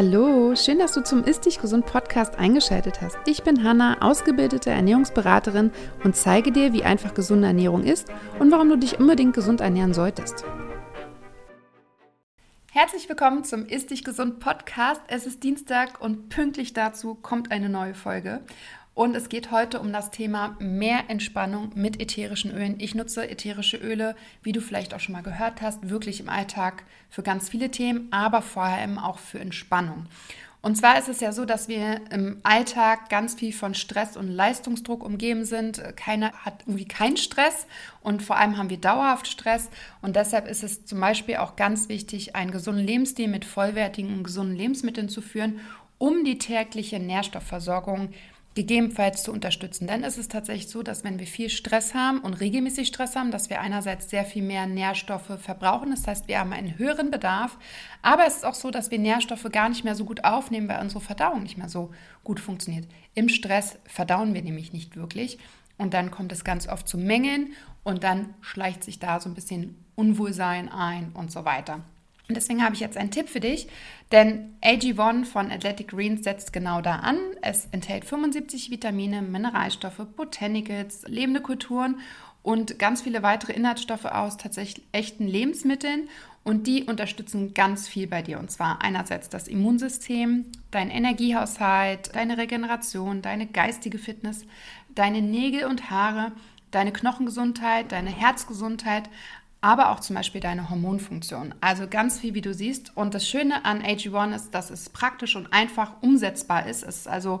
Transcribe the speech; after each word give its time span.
Hallo, 0.00 0.54
schön, 0.54 0.78
dass 0.78 0.92
du 0.92 1.02
zum 1.02 1.24
Ist 1.24 1.44
Dich 1.44 1.60
Gesund 1.60 1.84
Podcast 1.84 2.38
eingeschaltet 2.38 3.00
hast. 3.00 3.18
Ich 3.26 3.42
bin 3.42 3.64
Hanna, 3.64 4.00
ausgebildete 4.00 4.70
Ernährungsberaterin 4.70 5.72
und 6.04 6.14
zeige 6.14 6.52
dir, 6.52 6.72
wie 6.72 6.84
einfach 6.84 7.14
gesunde 7.14 7.48
Ernährung 7.48 7.82
ist 7.82 8.06
und 8.38 8.52
warum 8.52 8.68
du 8.68 8.76
dich 8.76 9.00
unbedingt 9.00 9.34
gesund 9.34 9.60
ernähren 9.60 9.94
solltest. 9.94 10.44
Herzlich 12.70 13.08
willkommen 13.08 13.42
zum 13.42 13.66
Ist 13.66 13.90
Dich 13.90 14.04
Gesund 14.04 14.38
Podcast. 14.38 15.00
Es 15.08 15.26
ist 15.26 15.42
Dienstag 15.42 16.00
und 16.00 16.28
pünktlich 16.28 16.74
dazu 16.74 17.16
kommt 17.16 17.50
eine 17.50 17.68
neue 17.68 17.94
Folge. 17.94 18.42
Und 18.98 19.14
es 19.14 19.28
geht 19.28 19.52
heute 19.52 19.78
um 19.78 19.92
das 19.92 20.10
Thema 20.10 20.56
mehr 20.58 21.04
Entspannung 21.06 21.70
mit 21.76 22.00
ätherischen 22.00 22.52
Ölen. 22.52 22.80
Ich 22.80 22.96
nutze 22.96 23.30
ätherische 23.30 23.76
Öle, 23.76 24.16
wie 24.42 24.50
du 24.50 24.60
vielleicht 24.60 24.92
auch 24.92 24.98
schon 24.98 25.12
mal 25.12 25.22
gehört 25.22 25.62
hast, 25.62 25.88
wirklich 25.88 26.18
im 26.18 26.28
Alltag 26.28 26.82
für 27.08 27.22
ganz 27.22 27.48
viele 27.48 27.70
Themen, 27.70 28.08
aber 28.10 28.42
vor 28.42 28.64
allem 28.64 28.98
auch 28.98 29.20
für 29.20 29.38
Entspannung. 29.38 30.06
Und 30.62 30.76
zwar 30.76 30.98
ist 30.98 31.08
es 31.08 31.20
ja 31.20 31.30
so, 31.30 31.44
dass 31.44 31.68
wir 31.68 32.00
im 32.10 32.40
Alltag 32.42 33.08
ganz 33.08 33.36
viel 33.36 33.52
von 33.52 33.74
Stress 33.74 34.16
und 34.16 34.26
Leistungsdruck 34.26 35.04
umgeben 35.04 35.44
sind. 35.44 35.80
Keiner 35.94 36.32
hat 36.32 36.64
irgendwie 36.66 36.88
keinen 36.88 37.18
Stress 37.18 37.68
und 38.00 38.20
vor 38.20 38.34
allem 38.34 38.56
haben 38.56 38.68
wir 38.68 38.78
dauerhaft 38.78 39.28
Stress. 39.28 39.70
Und 40.02 40.16
deshalb 40.16 40.48
ist 40.48 40.64
es 40.64 40.86
zum 40.86 40.98
Beispiel 40.98 41.36
auch 41.36 41.54
ganz 41.54 41.88
wichtig, 41.88 42.34
einen 42.34 42.50
gesunden 42.50 42.84
Lebensstil 42.84 43.28
mit 43.28 43.44
vollwertigen 43.44 44.12
und 44.12 44.24
gesunden 44.24 44.56
Lebensmitteln 44.56 45.08
zu 45.08 45.20
führen, 45.20 45.60
um 45.98 46.24
die 46.24 46.38
tägliche 46.38 46.98
Nährstoffversorgung 46.98 48.08
zu 48.08 48.37
gegebenenfalls 48.54 49.22
zu 49.22 49.32
unterstützen. 49.32 49.86
Denn 49.86 50.02
es 50.02 50.18
ist 50.18 50.32
tatsächlich 50.32 50.68
so, 50.68 50.82
dass 50.82 51.04
wenn 51.04 51.18
wir 51.18 51.26
viel 51.26 51.48
Stress 51.48 51.94
haben 51.94 52.20
und 52.20 52.34
regelmäßig 52.34 52.88
Stress 52.88 53.14
haben, 53.14 53.30
dass 53.30 53.50
wir 53.50 53.60
einerseits 53.60 54.10
sehr 54.10 54.24
viel 54.24 54.42
mehr 54.42 54.66
Nährstoffe 54.66 55.38
verbrauchen. 55.40 55.90
Das 55.90 56.06
heißt, 56.06 56.28
wir 56.28 56.40
haben 56.40 56.52
einen 56.52 56.76
höheren 56.76 57.10
Bedarf. 57.10 57.56
Aber 58.02 58.26
es 58.26 58.36
ist 58.36 58.44
auch 58.44 58.54
so, 58.54 58.70
dass 58.70 58.90
wir 58.90 58.98
Nährstoffe 58.98 59.46
gar 59.52 59.68
nicht 59.68 59.84
mehr 59.84 59.94
so 59.94 60.04
gut 60.04 60.24
aufnehmen, 60.24 60.68
weil 60.68 60.80
unsere 60.80 61.00
Verdauung 61.00 61.42
nicht 61.44 61.58
mehr 61.58 61.68
so 61.68 61.92
gut 62.24 62.40
funktioniert. 62.40 62.86
Im 63.14 63.28
Stress 63.28 63.78
verdauen 63.86 64.34
wir 64.34 64.42
nämlich 64.42 64.72
nicht 64.72 64.96
wirklich. 64.96 65.38
Und 65.76 65.94
dann 65.94 66.10
kommt 66.10 66.32
es 66.32 66.42
ganz 66.42 66.68
oft 66.68 66.88
zu 66.88 66.98
Mängeln 66.98 67.52
und 67.84 68.02
dann 68.02 68.34
schleicht 68.40 68.82
sich 68.82 68.98
da 68.98 69.20
so 69.20 69.28
ein 69.28 69.34
bisschen 69.34 69.76
Unwohlsein 69.94 70.68
ein 70.68 71.12
und 71.14 71.30
so 71.30 71.44
weiter. 71.44 71.80
Und 72.28 72.36
deswegen 72.36 72.62
habe 72.62 72.74
ich 72.74 72.80
jetzt 72.80 72.98
einen 72.98 73.10
Tipp 73.10 73.30
für 73.30 73.40
dich, 73.40 73.68
denn 74.12 74.54
AG1 74.62 75.24
von 75.24 75.50
Athletic 75.50 75.88
Greens 75.88 76.24
setzt 76.24 76.52
genau 76.52 76.82
da 76.82 76.96
an. 76.96 77.16
Es 77.40 77.68
enthält 77.70 78.04
75 78.04 78.70
Vitamine, 78.70 79.22
Mineralstoffe, 79.22 80.06
Botanicals, 80.14 81.04
lebende 81.06 81.40
Kulturen 81.40 82.00
und 82.42 82.78
ganz 82.78 83.00
viele 83.00 83.22
weitere 83.22 83.54
Inhaltsstoffe 83.54 84.04
aus 84.04 84.36
tatsächlich 84.36 84.86
echten 84.92 85.26
Lebensmitteln. 85.26 86.08
Und 86.44 86.66
die 86.66 86.84
unterstützen 86.84 87.54
ganz 87.54 87.88
viel 87.88 88.06
bei 88.06 88.22
dir. 88.22 88.38
Und 88.38 88.50
zwar 88.50 88.82
einerseits 88.82 89.30
das 89.30 89.48
Immunsystem, 89.48 90.46
dein 90.70 90.90
Energiehaushalt, 90.90 92.14
deine 92.14 92.38
Regeneration, 92.38 93.22
deine 93.22 93.46
geistige 93.46 93.98
Fitness, 93.98 94.44
deine 94.94 95.22
Nägel 95.22 95.64
und 95.64 95.90
Haare, 95.90 96.32
deine 96.70 96.92
Knochengesundheit, 96.92 97.92
deine 97.92 98.10
Herzgesundheit, 98.10 99.08
aber 99.60 99.90
auch 99.90 100.00
zum 100.00 100.16
Beispiel 100.16 100.40
deine 100.40 100.70
Hormonfunktion. 100.70 101.54
Also 101.60 101.88
ganz 101.88 102.20
viel, 102.20 102.34
wie 102.34 102.40
du 102.40 102.54
siehst. 102.54 102.96
Und 102.96 103.14
das 103.14 103.26
Schöne 103.26 103.64
an 103.64 103.82
AG1 103.82 104.34
ist, 104.34 104.54
dass 104.54 104.70
es 104.70 104.88
praktisch 104.88 105.34
und 105.36 105.52
einfach 105.52 105.94
umsetzbar 106.00 106.66
ist. 106.66 106.82
Es 106.82 106.98
ist 106.98 107.08
also 107.08 107.40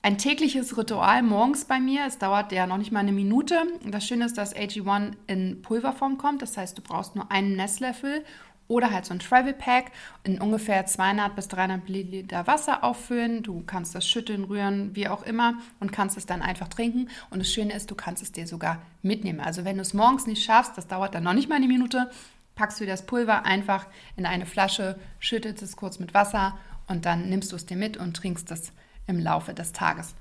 ein 0.00 0.18
tägliches 0.18 0.76
Ritual 0.76 1.22
morgens 1.22 1.64
bei 1.64 1.78
mir. 1.78 2.06
Es 2.06 2.18
dauert 2.18 2.52
ja 2.52 2.66
noch 2.66 2.78
nicht 2.78 2.90
mal 2.90 3.00
eine 3.00 3.12
Minute. 3.12 3.62
Das 3.84 4.06
Schöne 4.06 4.24
ist, 4.24 4.38
dass 4.38 4.56
AG1 4.56 5.12
in 5.26 5.62
Pulverform 5.62 6.18
kommt. 6.18 6.42
Das 6.42 6.56
heißt, 6.56 6.76
du 6.76 6.82
brauchst 6.82 7.14
nur 7.14 7.30
einen 7.30 7.54
Nesslöffel 7.54 8.24
oder 8.68 8.90
halt 8.90 9.04
so 9.04 9.12
ein 9.12 9.18
Travel 9.18 9.52
Pack 9.52 9.92
in 10.24 10.40
ungefähr 10.40 10.86
200 10.86 11.34
bis 11.36 11.48
300 11.48 11.84
Milliliter 11.84 12.46
Wasser 12.46 12.84
auffüllen. 12.84 13.42
Du 13.42 13.62
kannst 13.66 13.94
das 13.94 14.06
schütteln, 14.06 14.44
rühren, 14.44 14.94
wie 14.94 15.08
auch 15.08 15.22
immer 15.22 15.54
und 15.80 15.92
kannst 15.92 16.16
es 16.16 16.26
dann 16.26 16.42
einfach 16.42 16.68
trinken. 16.68 17.08
Und 17.30 17.40
das 17.40 17.52
Schöne 17.52 17.74
ist, 17.74 17.90
du 17.90 17.94
kannst 17.94 18.22
es 18.22 18.32
dir 18.32 18.46
sogar 18.46 18.80
mitnehmen. 19.02 19.40
Also 19.40 19.64
wenn 19.64 19.76
du 19.76 19.82
es 19.82 19.94
morgens 19.94 20.26
nicht 20.26 20.44
schaffst, 20.44 20.76
das 20.78 20.86
dauert 20.86 21.14
dann 21.14 21.24
noch 21.24 21.34
nicht 21.34 21.48
mal 21.48 21.56
eine 21.56 21.68
Minute, 21.68 22.10
packst 22.54 22.80
du 22.80 22.86
das 22.86 23.06
Pulver 23.06 23.44
einfach 23.44 23.86
in 24.16 24.26
eine 24.26 24.46
Flasche, 24.46 24.98
schüttelst 25.18 25.62
es 25.62 25.76
kurz 25.76 25.98
mit 25.98 26.14
Wasser 26.14 26.58
und 26.88 27.06
dann 27.06 27.28
nimmst 27.28 27.52
du 27.52 27.56
es 27.56 27.66
dir 27.66 27.76
mit 27.76 27.96
und 27.96 28.16
trinkst 28.16 28.50
es 28.50 28.72
im 29.06 29.18
Laufe 29.18 29.54
des 29.54 29.72
Tages. 29.72 30.14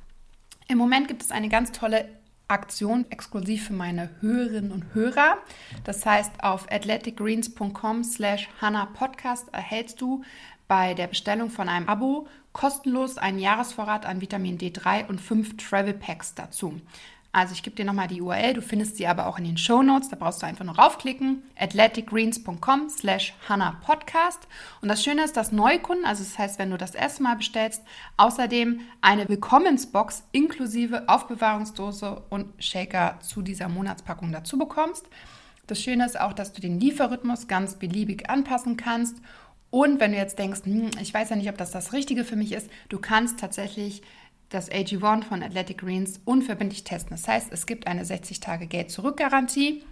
Im 0.68 0.78
Moment 0.78 1.08
gibt 1.08 1.22
es 1.22 1.32
eine 1.32 1.50
ganz 1.50 1.72
tolle 1.72 2.08
Aktion 2.52 3.06
exklusiv 3.10 3.68
für 3.68 3.74
meine 3.74 4.10
Hörerinnen 4.20 4.72
und 4.72 4.94
Hörer. 4.94 5.38
Das 5.84 6.06
heißt, 6.06 6.44
auf 6.44 6.72
athleticgreens.com 6.72 8.04
slash 8.04 8.50
Podcast 8.94 9.54
erhältst 9.54 10.02
du 10.02 10.24
bei 10.68 10.94
der 10.94 11.08
Bestellung 11.08 11.50
von 11.50 11.68
einem 11.68 11.90
Abo 11.90 12.28
kostenlos 12.54 13.18
einen 13.18 13.40
Jahresvorrat 13.40 14.06
an 14.06 14.22
Vitamin 14.22 14.58
D3 14.58 15.08
und 15.08 15.20
fünf 15.20 15.58
Travel 15.58 15.94
Packs 15.94 16.36
dazu. 16.36 16.80
Also 17.34 17.54
ich 17.54 17.64
gebe 17.64 17.78
dir 17.78 17.86
nochmal 17.86 18.10
die 18.10 18.22
URL, 18.22 18.56
du 18.56 18.62
findest 18.62 18.98
sie 18.98 19.08
aber 19.08 19.28
auch 19.28 19.38
in 19.38 19.46
den 19.46 19.58
Show 19.58 19.82
Notes, 19.82 20.10
da 20.10 20.18
brauchst 20.18 20.42
du 20.42 20.46
einfach 20.46 20.66
nur 20.66 20.78
raufklicken, 20.78 21.44
athleticgreens.com 21.58 22.90
slash 22.90 23.34
Podcast. 23.86 24.50
Und 24.82 24.90
das 24.90 25.02
Schöne 25.02 25.24
ist, 25.24 25.38
dass 25.38 25.54
Neukunden, 25.54 26.06
also 26.06 26.24
das 26.24 26.38
heißt, 26.38 26.60
wenn 26.60 26.72
du 26.72 26.78
das 26.78 26.94
erste 26.94 27.24
Mal 27.24 27.38
bestellst, 27.38 27.84
außerdem 28.18 28.82
eine 29.00 29.30
Willkommensbox 29.30 30.24
inklusive 30.34 31.08
Aufbewahrungsdose 31.08 32.22
und 32.30 32.48
Shaker 32.62 33.18
zu 33.22 33.42
dieser 33.42 33.70
Monatspackung 33.70 34.34
dazu 34.34 34.58
bekommst. 34.58 35.06
Das 35.68 35.82
Schöne 35.82 36.06
ist 36.06 36.20
auch, 36.20 36.34
dass 36.34 36.52
du 36.52 36.60
den 36.60 36.82
Lieferrhythmus 36.82 37.48
ganz 37.48 37.80
beliebig 37.80 38.30
anpassen 38.30 38.76
kannst. 38.76 39.16
Und 39.70 40.02
wenn 40.02 40.12
du 40.12 40.18
jetzt 40.18 40.38
denkst, 40.38 40.66
hm, 40.66 40.92
ich 41.00 41.14
weiß 41.14 41.30
ja 41.30 41.38
nicht, 41.38 41.48
ob 41.48 41.58
das 41.58 41.72
das 41.72 41.94
Richtige 41.94 42.26
für 42.26 42.36
mich 42.36 42.52
ist, 42.52 42.70
du 42.90 43.00
kannst 43.00 43.40
tatsächlich 43.40 44.02
das 44.52 44.70
AG1 44.70 45.24
von 45.24 45.42
Athletic 45.42 45.80
Greens 45.80 46.20
unverbindlich 46.26 46.84
testen. 46.84 47.12
Das 47.12 47.28
heißt, 47.28 47.52
es 47.52 47.66
gibt 47.66 47.88
eine 47.88 48.04
60-Tage-Geld-Zurück-Garantie. 48.04 49.84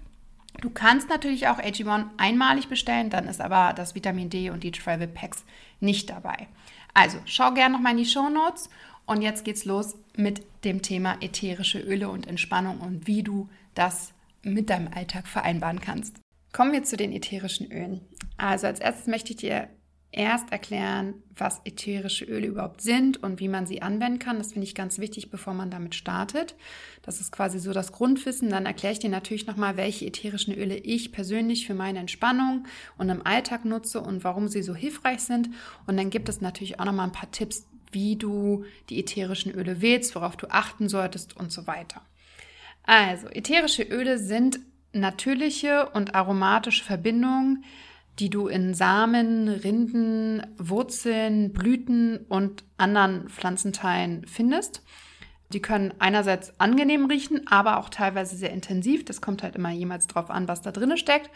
Du 0.62 0.70
kannst 0.70 1.10
natürlich 1.10 1.48
auch 1.48 1.60
AG1 1.60 2.10
einmalig 2.18 2.68
bestellen, 2.68 3.10
dann 3.10 3.28
ist 3.28 3.42
aber 3.42 3.74
das 3.74 3.96
Vitamin 3.96 4.30
D 4.30 4.50
und 4.50 4.64
die 4.64 4.72
Travel 4.72 5.08
Packs 5.08 5.46
nicht 5.80 6.10
dabei. 6.10 6.48
Also 6.94 7.18
schau 7.26 7.54
gerne 7.54 7.76
nochmal 7.76 7.94
in 7.94 8.00
die 8.00 8.06
Show 8.06 8.30
Notes 8.30 8.70
und 9.06 9.22
jetzt 9.22 9.46
geht's 9.46 9.64
los 9.66 9.96
mit 10.18 10.44
dem 10.66 10.82
Thema 10.82 11.18
ätherische 11.22 11.80
Öle 11.80 12.10
und 12.10 12.28
Entspannung 12.28 12.80
und 12.80 13.08
wie 13.08 13.24
du 13.24 13.48
das 13.74 14.14
mit 14.44 14.70
deinem 14.70 14.90
Alltag 14.94 15.28
vereinbaren 15.28 15.80
kannst. 15.80 16.20
Kommen 16.52 16.74
wir 16.74 16.84
zu 16.84 16.98
den 16.98 17.14
ätherischen 17.14 17.72
Ölen. 17.72 18.02
Also 18.38 18.68
als 18.68 18.80
erstes 18.80 19.08
möchte 19.08 19.32
ich 19.32 19.38
dir 19.38 19.70
erst 20.12 20.52
erklären, 20.52 21.14
was 21.36 21.62
ätherische 21.66 22.26
Öle 22.26 22.48
überhaupt 22.48 22.82
sind 22.82 23.22
und 23.22 23.40
wie 23.40 23.48
man 23.48 23.68
sie 23.68 23.82
anwenden 23.82 24.20
kann. 24.20 24.38
Das 24.38 24.54
finde 24.54 24.68
ich 24.68 24.74
ganz 24.74 24.98
wichtig, 24.98 25.30
bevor 25.30 25.54
man 25.54 25.70
damit 25.70 25.94
startet. 25.94 26.56
Das 27.04 27.22
ist 27.22 27.32
quasi 27.32 27.60
so 27.60 27.74
das 27.74 27.92
Grundwissen. 27.92 28.50
Dann 28.50 28.66
erkläre 28.66 28.94
ich 28.94 29.00
dir 29.00 29.10
natürlich 29.10 29.46
nochmal, 29.46 29.78
welche 29.78 30.08
ätherischen 30.08 30.54
Öle 30.56 30.78
ich 30.78 31.12
persönlich 31.12 31.68
für 31.68 31.76
meine 31.76 32.00
Entspannung 32.00 32.66
und 32.98 33.10
im 33.10 33.26
Alltag 33.26 33.66
nutze 33.66 34.02
und 34.02 34.24
warum 34.24 34.48
sie 34.48 34.64
so 34.64 34.74
hilfreich 34.74 35.22
sind. 35.22 35.50
Und 35.86 35.98
dann 35.98 36.10
gibt 36.10 36.28
es 36.28 36.42
natürlich 36.42 36.80
auch 36.80 36.86
nochmal 36.86 37.08
ein 37.08 37.14
paar 37.14 37.32
Tipps, 37.32 37.68
wie 37.92 38.16
du 38.16 38.66
die 38.90 39.00
ätherischen 39.00 39.54
Öle 39.54 39.82
wählst, 39.82 40.16
worauf 40.16 40.38
du 40.38 40.48
achten 40.50 40.90
solltest 40.90 41.38
und 41.38 41.52
so 41.52 41.68
weiter. 41.68 42.02
Also, 42.84 43.28
ätherische 43.28 43.84
Öle 43.84 44.18
sind 44.18 44.60
natürliche 44.94 45.90
und 45.90 46.16
aromatische 46.16 46.84
Verbindungen, 46.84 47.64
die 48.20 48.30
du 48.30 48.48
in 48.48 48.74
Samen, 48.74 49.48
Rinden, 49.48 50.46
Wurzeln, 50.58 51.54
Blüten 51.54 52.18
und 52.28 52.64
anderen 52.78 53.30
Pflanzenteilen 53.30 54.26
findest. 54.28 54.84
Die 55.54 55.62
können 55.62 55.94
einerseits 56.00 56.60
angenehm 56.60 57.06
riechen, 57.06 57.48
aber 57.48 57.80
auch 57.80 57.90
teilweise 57.90 58.36
sehr 58.36 58.52
intensiv. 58.52 59.06
Das 59.06 59.22
kommt 59.22 59.42
halt 59.42 59.56
immer 59.56 59.72
jemals 59.72 60.06
drauf 60.08 60.30
an, 60.30 60.48
was 60.48 60.62
da 60.62 60.72
drin 60.72 60.96
steckt. 60.98 61.32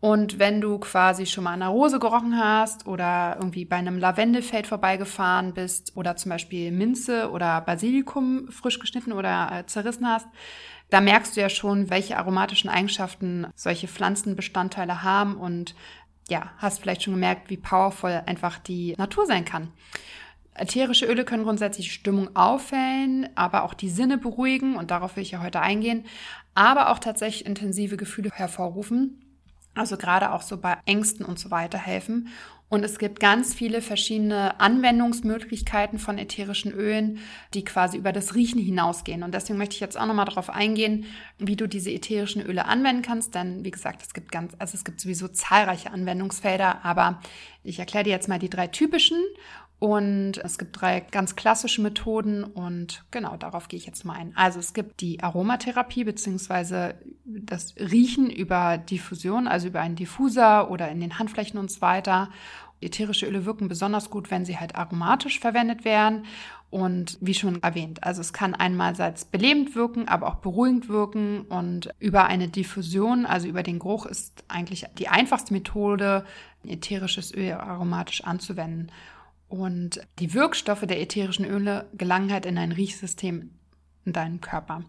Und 0.00 0.38
wenn 0.38 0.60
du 0.60 0.78
quasi 0.78 1.26
schon 1.26 1.42
mal 1.42 1.54
eine 1.54 1.68
Rose 1.68 1.98
gerochen 1.98 2.38
hast 2.38 2.86
oder 2.86 3.34
irgendwie 3.38 3.64
bei 3.64 3.76
einem 3.76 3.98
Lavendelfeld 3.98 4.68
vorbeigefahren 4.68 5.54
bist 5.54 5.96
oder 5.96 6.14
zum 6.14 6.30
Beispiel 6.30 6.70
Minze 6.70 7.30
oder 7.32 7.60
Basilikum 7.62 8.48
frisch 8.48 8.78
geschnitten 8.78 9.10
oder 9.10 9.50
äh, 9.52 9.66
zerrissen 9.66 10.06
hast, 10.06 10.28
da 10.90 11.00
merkst 11.00 11.36
du 11.36 11.40
ja 11.40 11.48
schon, 11.48 11.90
welche 11.90 12.16
aromatischen 12.16 12.70
Eigenschaften 12.70 13.48
solche 13.54 13.88
Pflanzenbestandteile 13.88 15.02
haben 15.02 15.36
und 15.36 15.74
ja, 16.28 16.52
hast 16.58 16.80
vielleicht 16.80 17.02
schon 17.02 17.14
gemerkt, 17.14 17.50
wie 17.50 17.56
powerful 17.56 18.22
einfach 18.26 18.58
die 18.58 18.94
Natur 18.98 19.26
sein 19.26 19.44
kann. 19.44 19.72
Ätherische 20.54 21.06
Öle 21.06 21.24
können 21.24 21.44
grundsätzlich 21.44 21.92
Stimmung 21.92 22.34
aufhellen, 22.34 23.28
aber 23.36 23.62
auch 23.62 23.74
die 23.74 23.88
Sinne 23.88 24.18
beruhigen 24.18 24.76
und 24.76 24.90
darauf 24.90 25.16
will 25.16 25.22
ich 25.22 25.30
ja 25.30 25.42
heute 25.42 25.60
eingehen, 25.60 26.04
aber 26.54 26.90
auch 26.90 26.98
tatsächlich 26.98 27.46
intensive 27.46 27.96
Gefühle 27.96 28.30
hervorrufen. 28.32 29.24
Also 29.78 29.96
gerade 29.96 30.32
auch 30.32 30.42
so 30.42 30.56
bei 30.56 30.76
Ängsten 30.86 31.24
und 31.24 31.38
so 31.38 31.50
weiter 31.50 31.78
helfen. 31.78 32.28
Und 32.70 32.84
es 32.84 32.98
gibt 32.98 33.18
ganz 33.18 33.54
viele 33.54 33.80
verschiedene 33.80 34.60
Anwendungsmöglichkeiten 34.60 35.98
von 35.98 36.18
ätherischen 36.18 36.70
Ölen, 36.70 37.20
die 37.54 37.64
quasi 37.64 37.96
über 37.96 38.12
das 38.12 38.34
Riechen 38.34 38.60
hinausgehen. 38.60 39.22
Und 39.22 39.32
deswegen 39.32 39.58
möchte 39.58 39.74
ich 39.74 39.80
jetzt 39.80 39.98
auch 39.98 40.04
nochmal 40.04 40.26
darauf 40.26 40.50
eingehen, 40.50 41.06
wie 41.38 41.56
du 41.56 41.66
diese 41.66 41.90
ätherischen 41.90 42.42
Öle 42.42 42.66
anwenden 42.66 43.02
kannst. 43.02 43.34
Denn 43.34 43.64
wie 43.64 43.70
gesagt, 43.70 44.02
es 44.02 44.12
gibt 44.12 44.30
ganz, 44.30 44.52
also 44.58 44.74
es 44.74 44.84
gibt 44.84 45.00
sowieso 45.00 45.28
zahlreiche 45.28 45.92
Anwendungsfelder, 45.92 46.84
aber 46.84 47.22
ich 47.64 47.78
erkläre 47.78 48.04
dir 48.04 48.10
jetzt 48.10 48.28
mal 48.28 48.38
die 48.38 48.50
drei 48.50 48.66
typischen 48.66 49.18
Und 49.80 50.38
es 50.38 50.58
gibt 50.58 50.80
drei 50.80 51.00
ganz 51.00 51.36
klassische 51.36 51.80
Methoden 51.80 52.42
und 52.42 53.04
genau 53.12 53.36
darauf 53.36 53.68
gehe 53.68 53.78
ich 53.78 53.86
jetzt 53.86 54.04
mal 54.04 54.14
ein. 54.14 54.32
Also 54.34 54.58
es 54.58 54.74
gibt 54.74 55.00
die 55.00 55.22
Aromatherapie 55.22 56.02
beziehungsweise 56.02 56.96
das 57.24 57.76
Riechen 57.76 58.28
über 58.28 58.76
Diffusion, 58.76 59.46
also 59.46 59.68
über 59.68 59.80
einen 59.80 59.94
Diffuser 59.94 60.70
oder 60.70 60.88
in 60.88 60.98
den 61.00 61.20
Handflächen 61.20 61.60
und 61.60 61.70
so 61.70 61.80
weiter. 61.80 62.30
Ätherische 62.80 63.26
Öle 63.26 63.44
wirken 63.44 63.68
besonders 63.68 64.10
gut, 64.10 64.32
wenn 64.32 64.44
sie 64.44 64.58
halt 64.58 64.74
aromatisch 64.74 65.38
verwendet 65.38 65.84
werden. 65.84 66.24
Und 66.70 67.16
wie 67.20 67.32
schon 67.32 67.62
erwähnt, 67.62 68.04
also 68.04 68.20
es 68.20 68.34
kann 68.34 68.54
einmalseits 68.54 69.24
belebend 69.24 69.74
wirken, 69.74 70.06
aber 70.06 70.26
auch 70.26 70.36
beruhigend 70.36 70.88
wirken. 70.88 71.42
Und 71.42 71.90
über 71.98 72.26
eine 72.26 72.48
Diffusion, 72.48 73.26
also 73.26 73.46
über 73.46 73.62
den 73.62 73.78
Geruch, 73.78 74.06
ist 74.06 74.44
eigentlich 74.48 74.84
die 74.98 75.08
einfachste 75.08 75.54
Methode, 75.54 76.24
ätherisches 76.66 77.32
Öl 77.32 77.52
aromatisch 77.52 78.22
anzuwenden. 78.24 78.90
Und 79.48 80.00
die 80.18 80.34
Wirkstoffe 80.34 80.86
der 80.86 81.00
ätherischen 81.00 81.44
Öle 81.44 81.86
gelangen 81.94 82.32
halt 82.32 82.46
in 82.46 82.58
ein 82.58 82.72
Riechsystem 82.72 83.50
in 84.04 84.12
deinem 84.12 84.40
Körper. 84.40 84.84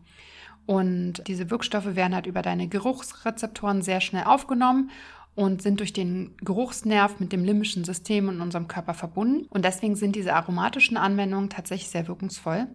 Und 0.66 1.28
diese 1.28 1.50
Wirkstoffe 1.50 1.96
werden 1.96 2.14
halt 2.14 2.28
über 2.28 2.42
deine 2.42 2.68
Geruchsrezeptoren 2.68 3.82
sehr 3.82 4.02
schnell 4.02 4.26
aufgenommen 4.26 4.92
und 5.34 5.62
sind 5.62 5.80
durch 5.80 5.94
den 5.94 6.36
Geruchsnerv 6.38 7.20
mit 7.20 7.32
dem 7.32 7.44
limbischen 7.44 7.86
System 7.86 8.30
in 8.30 8.42
unserem 8.42 8.68
Körper 8.68 8.94
verbunden. 8.94 9.48
Und 9.50 9.64
deswegen 9.64 9.96
sind 9.96 10.16
diese 10.16 10.34
aromatischen 10.34 10.98
Anwendungen 10.98 11.50
tatsächlich 11.50 11.90
sehr 11.90 12.08
wirkungsvoll. 12.08 12.68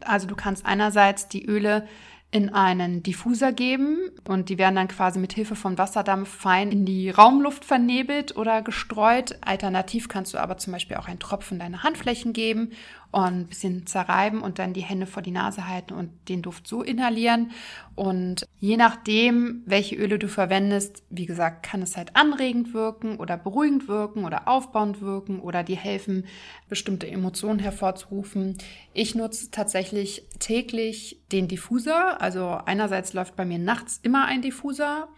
Also 0.00 0.26
du 0.26 0.36
kannst 0.36 0.66
einerseits 0.66 1.28
die 1.28 1.46
Öle 1.46 1.86
in 2.34 2.48
einen 2.52 3.04
Diffuser 3.04 3.52
geben 3.52 4.10
und 4.26 4.48
die 4.48 4.58
werden 4.58 4.74
dann 4.74 4.88
quasi 4.88 5.20
mit 5.20 5.32
Hilfe 5.32 5.54
von 5.54 5.78
Wasserdampf 5.78 6.28
fein 6.28 6.72
in 6.72 6.84
die 6.84 7.08
Raumluft 7.08 7.64
vernebelt 7.64 8.36
oder 8.36 8.60
gestreut. 8.60 9.38
Alternativ 9.40 10.08
kannst 10.08 10.34
du 10.34 10.38
aber 10.38 10.56
zum 10.56 10.72
Beispiel 10.72 10.96
auch 10.96 11.06
einen 11.06 11.20
Tropfen 11.20 11.60
deine 11.60 11.84
Handflächen 11.84 12.32
geben 12.32 12.72
und 13.14 13.22
ein 13.22 13.46
bisschen 13.46 13.86
zerreiben 13.86 14.42
und 14.42 14.58
dann 14.58 14.72
die 14.72 14.82
Hände 14.82 15.06
vor 15.06 15.22
die 15.22 15.30
Nase 15.30 15.68
halten 15.68 15.94
und 15.94 16.10
den 16.28 16.42
Duft 16.42 16.66
so 16.66 16.82
inhalieren. 16.82 17.52
Und 17.94 18.44
je 18.58 18.76
nachdem, 18.76 19.62
welche 19.66 19.94
Öle 19.94 20.18
du 20.18 20.26
verwendest, 20.26 21.04
wie 21.10 21.26
gesagt, 21.26 21.64
kann 21.64 21.80
es 21.80 21.96
halt 21.96 22.16
anregend 22.16 22.74
wirken 22.74 23.16
oder 23.16 23.36
beruhigend 23.36 23.86
wirken 23.86 24.24
oder 24.24 24.48
aufbauend 24.48 25.00
wirken 25.00 25.38
oder 25.38 25.62
dir 25.62 25.76
helfen, 25.76 26.26
bestimmte 26.68 27.06
Emotionen 27.06 27.60
hervorzurufen. 27.60 28.58
Ich 28.92 29.14
nutze 29.14 29.52
tatsächlich 29.52 30.26
täglich 30.40 31.20
den 31.30 31.46
Diffuser. 31.46 32.20
Also 32.20 32.58
einerseits 32.66 33.12
läuft 33.12 33.36
bei 33.36 33.44
mir 33.44 33.60
nachts 33.60 34.00
immer 34.02 34.24
ein 34.24 34.42
Diffuser. 34.42 35.08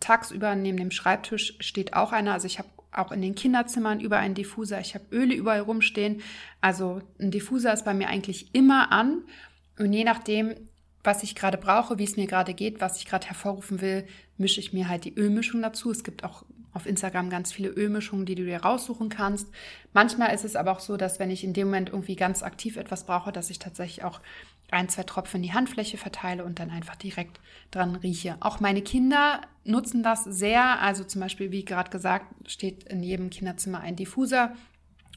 Tagsüber 0.00 0.56
neben 0.56 0.78
dem 0.78 0.90
Schreibtisch 0.90 1.56
steht 1.60 1.94
auch 1.94 2.10
einer. 2.10 2.32
Also 2.32 2.46
ich 2.46 2.58
habe 2.58 2.68
auch 2.92 3.12
in 3.12 3.22
den 3.22 3.34
Kinderzimmern 3.34 4.00
über 4.00 4.18
einen 4.18 4.34
Diffuser. 4.34 4.80
Ich 4.80 4.94
habe 4.94 5.04
Öle 5.12 5.34
überall 5.34 5.60
rumstehen. 5.60 6.22
Also 6.60 7.02
ein 7.20 7.30
Diffuser 7.30 7.72
ist 7.72 7.84
bei 7.84 7.94
mir 7.94 8.08
eigentlich 8.08 8.54
immer 8.54 8.92
an. 8.92 9.22
Und 9.78 9.92
je 9.92 10.04
nachdem, 10.04 10.54
was 11.04 11.22
ich 11.22 11.34
gerade 11.34 11.58
brauche, 11.58 11.98
wie 11.98 12.04
es 12.04 12.16
mir 12.16 12.26
gerade 12.26 12.54
geht, 12.54 12.80
was 12.80 12.98
ich 12.98 13.06
gerade 13.06 13.26
hervorrufen 13.26 13.80
will, 13.80 14.06
mische 14.38 14.60
ich 14.60 14.72
mir 14.72 14.88
halt 14.88 15.04
die 15.04 15.14
Ölmischung 15.14 15.62
dazu. 15.62 15.90
Es 15.90 16.04
gibt 16.04 16.24
auch 16.24 16.44
auf 16.72 16.86
Instagram 16.86 17.30
ganz 17.30 17.52
viele 17.52 17.70
Ölmischungen, 17.70 18.26
die 18.26 18.34
du 18.34 18.44
dir 18.44 18.58
raussuchen 18.58 19.08
kannst. 19.08 19.48
Manchmal 19.94 20.34
ist 20.34 20.44
es 20.44 20.56
aber 20.56 20.72
auch 20.72 20.80
so, 20.80 20.96
dass 20.96 21.18
wenn 21.18 21.30
ich 21.30 21.42
in 21.42 21.54
dem 21.54 21.68
Moment 21.68 21.88
irgendwie 21.88 22.16
ganz 22.16 22.42
aktiv 22.42 22.76
etwas 22.76 23.04
brauche, 23.06 23.32
dass 23.32 23.48
ich 23.48 23.58
tatsächlich 23.58 24.04
auch 24.04 24.20
ein, 24.70 24.88
zwei 24.88 25.04
Tropfen 25.04 25.38
in 25.38 25.42
die 25.44 25.52
Handfläche 25.52 25.96
verteile 25.96 26.44
und 26.44 26.58
dann 26.58 26.70
einfach 26.70 26.96
direkt 26.96 27.40
dran 27.70 27.96
rieche. 27.96 28.36
Auch 28.40 28.60
meine 28.60 28.82
Kinder 28.82 29.40
nutzen 29.64 30.02
das 30.02 30.24
sehr. 30.24 30.80
Also 30.80 31.04
zum 31.04 31.20
Beispiel, 31.20 31.50
wie 31.50 31.64
gerade 31.64 31.90
gesagt, 31.90 32.50
steht 32.50 32.84
in 32.84 33.02
jedem 33.02 33.30
Kinderzimmer 33.30 33.80
ein 33.80 33.96
Diffuser. 33.96 34.52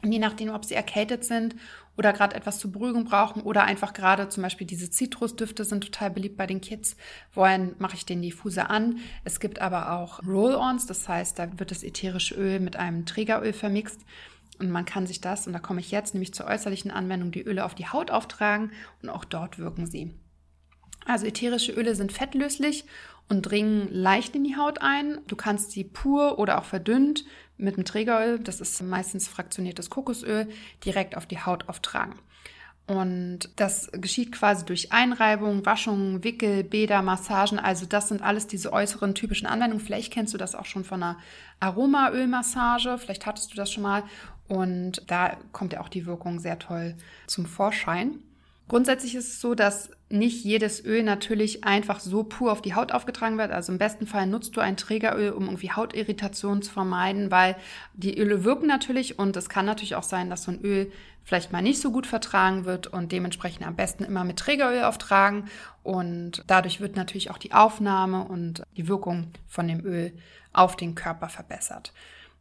Und 0.01 0.11
je 0.11 0.19
nachdem, 0.19 0.49
ob 0.49 0.63
sie 0.63 0.75
erkältet 0.75 1.25
sind 1.25 1.55
oder 1.97 2.13
gerade 2.13 2.35
etwas 2.35 2.59
zur 2.59 2.71
Beruhigung 2.71 3.03
brauchen 3.03 3.41
oder 3.41 3.65
einfach 3.65 3.91
gerade 3.91 4.29
zum 4.29 4.43
Beispiel 4.43 4.65
diese 4.65 4.89
Zitrusdüfte 4.89 5.65
sind 5.65 5.83
total 5.83 6.09
beliebt 6.11 6.37
bei 6.37 6.47
den 6.47 6.61
Kids, 6.61 6.95
wollen, 7.33 7.75
mache 7.79 7.95
ich 7.95 8.05
den 8.05 8.21
Diffuser 8.21 8.69
an. 8.69 8.99
Es 9.25 9.41
gibt 9.41 9.59
aber 9.59 9.91
auch 9.91 10.25
Roll-Ons, 10.25 10.85
das 10.85 11.09
heißt, 11.09 11.37
da 11.37 11.59
wird 11.59 11.71
das 11.71 11.83
ätherische 11.83 12.35
Öl 12.35 12.61
mit 12.61 12.77
einem 12.77 13.05
Trägeröl 13.05 13.51
vermixt. 13.51 13.99
Und 14.59 14.69
man 14.69 14.85
kann 14.85 15.07
sich 15.07 15.21
das, 15.21 15.47
und 15.47 15.53
da 15.53 15.59
komme 15.59 15.79
ich 15.79 15.91
jetzt 15.91 16.13
nämlich 16.13 16.33
zur 16.33 16.45
äußerlichen 16.45 16.91
Anwendung, 16.91 17.31
die 17.31 17.43
Öle 17.43 17.63
auf 17.63 17.75
die 17.75 17.87
Haut 17.87 18.11
auftragen 18.11 18.71
und 19.01 19.09
auch 19.09 19.23
dort 19.23 19.57
wirken 19.57 19.87
sie. 19.87 20.13
Also 21.05 21.25
ätherische 21.25 21.71
Öle 21.71 21.95
sind 21.95 22.11
fettlöslich 22.11 22.85
und 23.29 23.43
dringen 23.43 23.87
leicht 23.89 24.35
in 24.35 24.43
die 24.43 24.57
Haut 24.57 24.81
ein. 24.81 25.19
Du 25.27 25.35
kannst 25.35 25.71
sie 25.71 25.85
pur 25.85 26.39
oder 26.39 26.59
auch 26.59 26.65
verdünnt 26.65 27.23
mit 27.57 27.75
einem 27.75 27.85
Trägeröl, 27.85 28.39
das 28.39 28.59
ist 28.59 28.81
meistens 28.81 29.27
fraktioniertes 29.27 29.89
Kokosöl, 29.89 30.49
direkt 30.83 31.15
auf 31.15 31.25
die 31.25 31.39
Haut 31.39 31.69
auftragen. 31.69 32.15
Und 32.89 33.51
das 33.55 33.91
geschieht 33.93 34.31
quasi 34.31 34.65
durch 34.65 34.91
Einreibung, 34.91 35.63
Waschung, 35.63 36.23
Wickel, 36.23 36.63
Bäder, 36.63 37.03
Massagen. 37.03 37.59
Also 37.59 37.85
das 37.85 38.07
sind 38.07 38.23
alles 38.23 38.47
diese 38.47 38.73
äußeren 38.73 39.13
typischen 39.13 39.45
Anwendungen. 39.45 39.85
Vielleicht 39.85 40.11
kennst 40.11 40.33
du 40.33 40.39
das 40.39 40.55
auch 40.55 40.65
schon 40.65 40.83
von 40.83 41.03
einer 41.03 41.17
Aromaölmassage. 41.59 42.97
Vielleicht 42.97 43.27
hattest 43.27 43.51
du 43.51 43.55
das 43.55 43.71
schon 43.71 43.83
mal. 43.83 44.03
Und 44.49 45.03
da 45.07 45.37
kommt 45.51 45.73
ja 45.73 45.79
auch 45.79 45.89
die 45.89 46.05
Wirkung 46.05 46.39
sehr 46.39 46.59
toll 46.59 46.95
zum 47.27 47.45
Vorschein. 47.45 48.19
Grundsätzlich 48.67 49.15
ist 49.15 49.27
es 49.27 49.41
so, 49.41 49.55
dass 49.55 49.89
nicht 50.09 50.43
jedes 50.43 50.85
Öl 50.85 51.01
natürlich 51.01 51.63
einfach 51.63 51.99
so 51.99 52.23
pur 52.23 52.51
auf 52.51 52.61
die 52.61 52.75
Haut 52.75 52.91
aufgetragen 52.91 53.37
wird. 53.39 53.51
Also 53.51 53.71
im 53.71 53.79
besten 53.79 54.05
Fall 54.05 54.27
nutzt 54.27 54.55
du 54.55 54.61
ein 54.61 54.77
Trägeröl, 54.77 55.31
um 55.31 55.45
irgendwie 55.45 55.71
Hautirritationen 55.71 56.61
zu 56.61 56.71
vermeiden, 56.71 57.31
weil 57.31 57.55
die 57.93 58.17
Öle 58.17 58.43
wirken 58.43 58.67
natürlich 58.67 59.17
und 59.17 59.35
es 59.37 59.49
kann 59.49 59.65
natürlich 59.65 59.95
auch 59.95 60.03
sein, 60.03 60.29
dass 60.29 60.43
so 60.43 60.51
ein 60.51 60.61
Öl 60.61 60.91
vielleicht 61.23 61.51
mal 61.51 61.63
nicht 61.63 61.81
so 61.81 61.91
gut 61.91 62.05
vertragen 62.05 62.65
wird 62.65 62.87
und 62.87 63.11
dementsprechend 63.11 63.65
am 63.65 63.75
besten 63.75 64.03
immer 64.03 64.23
mit 64.23 64.37
Trägeröl 64.37 64.83
auftragen 64.83 65.45
und 65.83 66.43
dadurch 66.45 66.79
wird 66.79 66.95
natürlich 66.95 67.31
auch 67.31 67.37
die 67.39 67.53
Aufnahme 67.53 68.23
und 68.23 68.63
die 68.77 68.87
Wirkung 68.87 69.31
von 69.47 69.67
dem 69.67 69.83
Öl 69.83 70.13
auf 70.53 70.75
den 70.75 70.93
Körper 70.93 71.29
verbessert. 71.29 71.91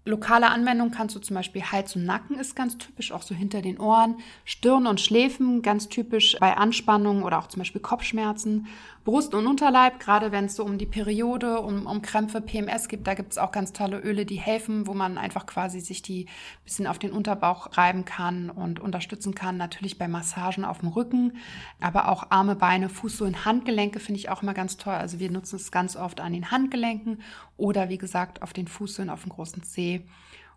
Lokale 0.04 0.48
Anwendung 0.48 0.90
kannst 0.90 1.14
du 1.16 1.20
zum 1.20 1.36
Beispiel 1.36 1.62
Hals 1.62 1.94
und 1.94 2.06
Nacken 2.06 2.38
ist 2.38 2.56
ganz 2.56 2.78
typisch, 2.78 3.12
auch 3.12 3.22
so 3.22 3.34
hinter 3.34 3.60
den 3.60 3.78
Ohren. 3.78 4.16
Stirn 4.46 4.86
und 4.86 5.00
Schläfen 5.00 5.60
ganz 5.60 5.88
typisch 5.88 6.36
bei 6.40 6.56
Anspannung 6.56 7.24
oder 7.24 7.38
auch 7.38 7.48
zum 7.48 7.60
Beispiel 7.60 7.82
Kopfschmerzen. 7.82 8.66
Brust 9.08 9.32
und 9.34 9.46
Unterleib, 9.46 10.00
gerade 10.00 10.32
wenn 10.32 10.46
es 10.46 10.56
so 10.56 10.64
um 10.64 10.76
die 10.76 10.84
Periode, 10.84 11.60
um, 11.60 11.86
um 11.86 12.02
Krämpfe, 12.02 12.42
PMS 12.42 12.88
gibt, 12.88 13.06
da 13.06 13.14
gibt 13.14 13.32
es 13.32 13.38
auch 13.38 13.52
ganz 13.52 13.72
tolle 13.72 14.00
Öle, 14.00 14.26
die 14.26 14.36
helfen, 14.36 14.86
wo 14.86 14.92
man 14.92 15.16
einfach 15.16 15.46
quasi 15.46 15.80
sich 15.80 16.02
die 16.02 16.26
bisschen 16.64 16.86
auf 16.86 16.98
den 16.98 17.12
Unterbauch 17.12 17.76
reiben 17.78 18.04
kann 18.04 18.50
und 18.50 18.80
unterstützen 18.80 19.34
kann. 19.34 19.56
Natürlich 19.56 19.96
bei 19.96 20.08
Massagen 20.08 20.66
auf 20.66 20.80
dem 20.80 20.88
Rücken, 20.88 21.38
aber 21.80 22.08
auch 22.08 22.30
Arme, 22.30 22.54
Beine, 22.54 22.90
Fußsohlen, 22.90 23.46
Handgelenke 23.46 23.98
finde 23.98 24.20
ich 24.20 24.28
auch 24.28 24.42
immer 24.42 24.52
ganz 24.52 24.76
toll. 24.76 24.94
Also 24.94 25.18
wir 25.18 25.30
nutzen 25.30 25.56
es 25.56 25.70
ganz 25.70 25.96
oft 25.96 26.20
an 26.20 26.34
den 26.34 26.50
Handgelenken 26.50 27.22
oder 27.56 27.88
wie 27.88 27.98
gesagt 27.98 28.42
auf 28.42 28.52
den 28.52 28.68
Fußsohlen, 28.68 29.08
auf 29.08 29.22
dem 29.22 29.30
großen 29.30 29.62
Zeh. 29.62 29.97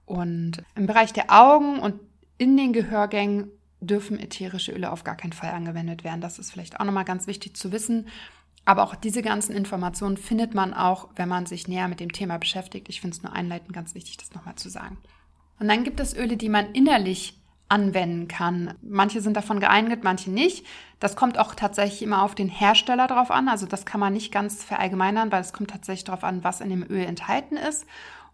Und 0.06 0.64
im 0.76 0.88
Bereich 0.88 1.14
der 1.14 1.32
Augen 1.32 1.80
und 1.80 2.00
in 2.38 2.58
den 2.58 2.74
Gehörgängen 2.74 3.52
dürfen 3.80 4.20
ätherische 4.20 4.72
Öle 4.72 4.92
auf 4.92 5.04
gar 5.04 5.16
keinen 5.16 5.34
Fall 5.34 5.52
angewendet 5.52 6.04
werden. 6.04 6.22
Das 6.22 6.40
ist 6.40 6.52
vielleicht 6.52 6.80
auch 6.80 6.86
nochmal 6.86 7.06
ganz 7.06 7.28
wichtig 7.28 7.56
zu 7.56 7.72
wissen. 7.72 8.08
Aber 8.64 8.84
auch 8.84 8.96
diese 8.96 9.22
ganzen 9.22 9.56
Informationen 9.56 10.18
findet 10.18 10.54
man 10.54 10.74
auch, 10.74 11.10
wenn 11.16 11.28
man 11.28 11.48
sich 11.48 11.68
näher 11.68 11.88
mit 11.88 12.00
dem 12.00 12.12
Thema 12.12 12.38
beschäftigt. 12.38 12.90
Ich 12.90 13.02
finde 13.02 13.16
es 13.16 13.24
nur 13.24 13.34
einleitend 13.34 13.74
ganz 13.74 13.96
wichtig, 13.96 14.18
das 14.18 14.34
nochmal 14.34 14.56
zu 14.56 14.70
sagen. 14.70 14.98
Und 15.60 15.68
dann 15.68 15.84
gibt 15.84 16.00
es 16.00 16.16
Öle, 16.16 16.38
die 16.38 16.50
man 16.50 16.72
innerlich 16.74 17.40
anwenden 17.70 18.28
kann. 18.28 18.74
Manche 18.82 19.22
sind 19.22 19.38
davon 19.38 19.62
geeignet, 19.62 20.04
manche 20.04 20.30
nicht. 20.30 20.66
Das 21.00 21.16
kommt 21.16 21.40
auch 21.40 21.56
tatsächlich 21.56 22.04
immer 22.04 22.22
auf 22.22 22.36
den 22.36 22.50
Hersteller 22.50 23.08
drauf 23.08 23.32
an. 23.32 23.48
Also 23.48 23.66
das 23.66 23.86
kann 23.86 24.00
man 24.00 24.14
nicht 24.14 24.32
ganz 24.32 24.64
verallgemeinern, 24.64 25.32
weil 25.32 25.42
es 25.42 25.54
kommt 25.54 25.72
tatsächlich 25.72 26.04
darauf 26.04 26.24
an, 26.24 26.44
was 26.44 26.60
in 26.60 26.70
dem 26.70 26.84
Öl 26.84 27.06
enthalten 27.06 27.56
ist. 27.56 27.86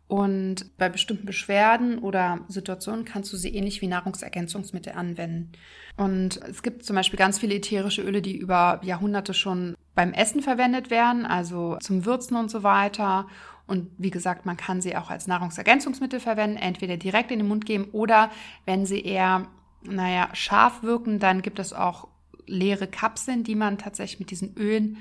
Und 0.07 0.77
bei 0.77 0.87
bestimmten 0.87 1.25
Beschwerden 1.25 1.99
oder 1.99 2.39
Situationen 2.47 3.03
kannst 3.03 3.33
du 3.33 3.37
sie 3.37 3.53
ähnlich 3.53 3.81
wie 3.81 3.87
Nahrungsergänzungsmittel 3.87 4.93
anwenden. 4.93 5.51
Und 5.97 6.37
es 6.49 6.63
gibt 6.63 6.85
zum 6.85 6.95
Beispiel 6.95 7.19
ganz 7.19 7.39
viele 7.39 7.55
ätherische 7.55 8.03
Öle, 8.03 8.21
die 8.21 8.37
über 8.37 8.79
Jahrhunderte 8.83 9.33
schon 9.33 9.75
beim 9.95 10.13
Essen 10.13 10.41
verwendet 10.41 10.89
werden, 10.89 11.25
also 11.25 11.77
zum 11.81 12.05
Würzen 12.05 12.37
und 12.37 12.49
so 12.49 12.63
weiter. 12.63 13.27
Und 13.65 13.89
wie 13.97 14.11
gesagt, 14.11 14.45
man 14.45 14.55
kann 14.55 14.79
sie 14.81 14.95
auch 14.95 15.09
als 15.09 15.27
Nahrungsergänzungsmittel 15.27 16.21
verwenden, 16.21 16.55
entweder 16.55 16.95
direkt 16.95 17.31
in 17.31 17.39
den 17.39 17.47
Mund 17.49 17.65
geben 17.65 17.89
oder 17.91 18.31
wenn 18.65 18.85
sie 18.85 19.01
eher, 19.01 19.47
naja, 19.83 20.29
scharf 20.31 20.83
wirken, 20.83 21.19
dann 21.19 21.41
gibt 21.41 21.59
es 21.59 21.73
auch 21.73 22.07
leere 22.45 22.87
Kapseln, 22.87 23.43
die 23.43 23.55
man 23.55 23.77
tatsächlich 23.77 24.19
mit 24.21 24.31
diesen 24.31 24.55
Ölen 24.55 24.97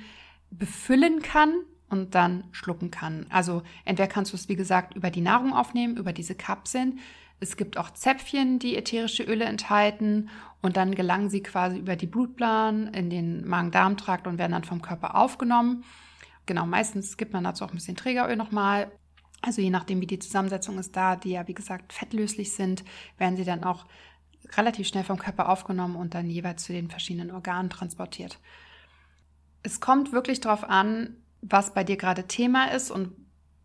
befüllen 0.51 1.23
kann 1.23 1.53
und 1.89 2.15
dann 2.15 2.45
schlucken 2.53 2.91
kann. 2.91 3.27
Also 3.31 3.63
entweder 3.85 4.09
kannst 4.09 4.33
du 4.33 4.37
es, 4.37 4.49
wie 4.49 4.57
gesagt, 4.57 4.95
über 4.95 5.11
die 5.11 5.21
Nahrung 5.21 5.53
aufnehmen, 5.53 5.97
über 5.97 6.13
diese 6.13 6.35
Kapseln. 6.35 6.99
Es 7.39 7.57
gibt 7.57 7.77
auch 7.77 7.91
Zäpfchen, 7.91 8.59
die 8.59 8.77
ätherische 8.77 9.23
Öle 9.23 9.45
enthalten 9.45 10.31
und 10.63 10.77
dann 10.77 10.95
gelangen 10.95 11.31
sie 11.31 11.43
quasi 11.43 11.79
über 11.79 11.97
die 11.97 12.07
Blutbahn 12.07 12.89
in 12.89 13.11
den 13.11 13.47
Magen-Darm-Trakt 13.47 14.27
und 14.27 14.39
werden 14.39 14.53
dann 14.53 14.65
vom 14.65 14.83
Körper 14.83 15.17
aufgenommen. 15.17 15.85
Genau, 16.47 16.65
meistens 16.67 17.17
gibt 17.17 17.33
man 17.33 17.45
dazu 17.45 17.65
auch 17.65 17.71
ein 17.71 17.77
bisschen 17.77 17.97
Trägeröl 17.97 18.37
nochmal. 18.37 18.91
Also 19.43 19.61
je 19.61 19.71
nachdem, 19.71 20.01
wie 20.01 20.07
die 20.07 20.19
Zusammensetzung 20.19 20.79
ist 20.79 20.97
da, 20.97 21.17
die 21.17 21.31
ja 21.31 21.47
wie 21.47 21.55
gesagt 21.55 21.93
fettlöslich 21.93 22.53
sind, 22.53 22.85
werden 23.19 23.37
sie 23.37 23.45
dann 23.45 23.65
auch 23.65 23.87
relativ 24.57 24.87
schnell 24.87 25.05
vom 25.05 25.19
Körper 25.19 25.49
aufgenommen 25.49 25.97
und 25.97 26.15
dann 26.15 26.31
jeweils 26.31 26.65
zu 26.65 26.73
den 26.73 26.89
verschiedenen 26.89 27.31
Organen 27.31 27.69
transportiert. 27.69 28.39
Es 29.63 29.81
kommt 29.81 30.13
wirklich 30.13 30.41
darauf 30.41 30.65
an, 30.65 31.17
was 31.43 31.75
bei 31.75 31.85
dir 31.85 31.97
gerade 31.97 32.27
Thema 32.27 32.73
ist 32.73 32.91
und 32.91 33.13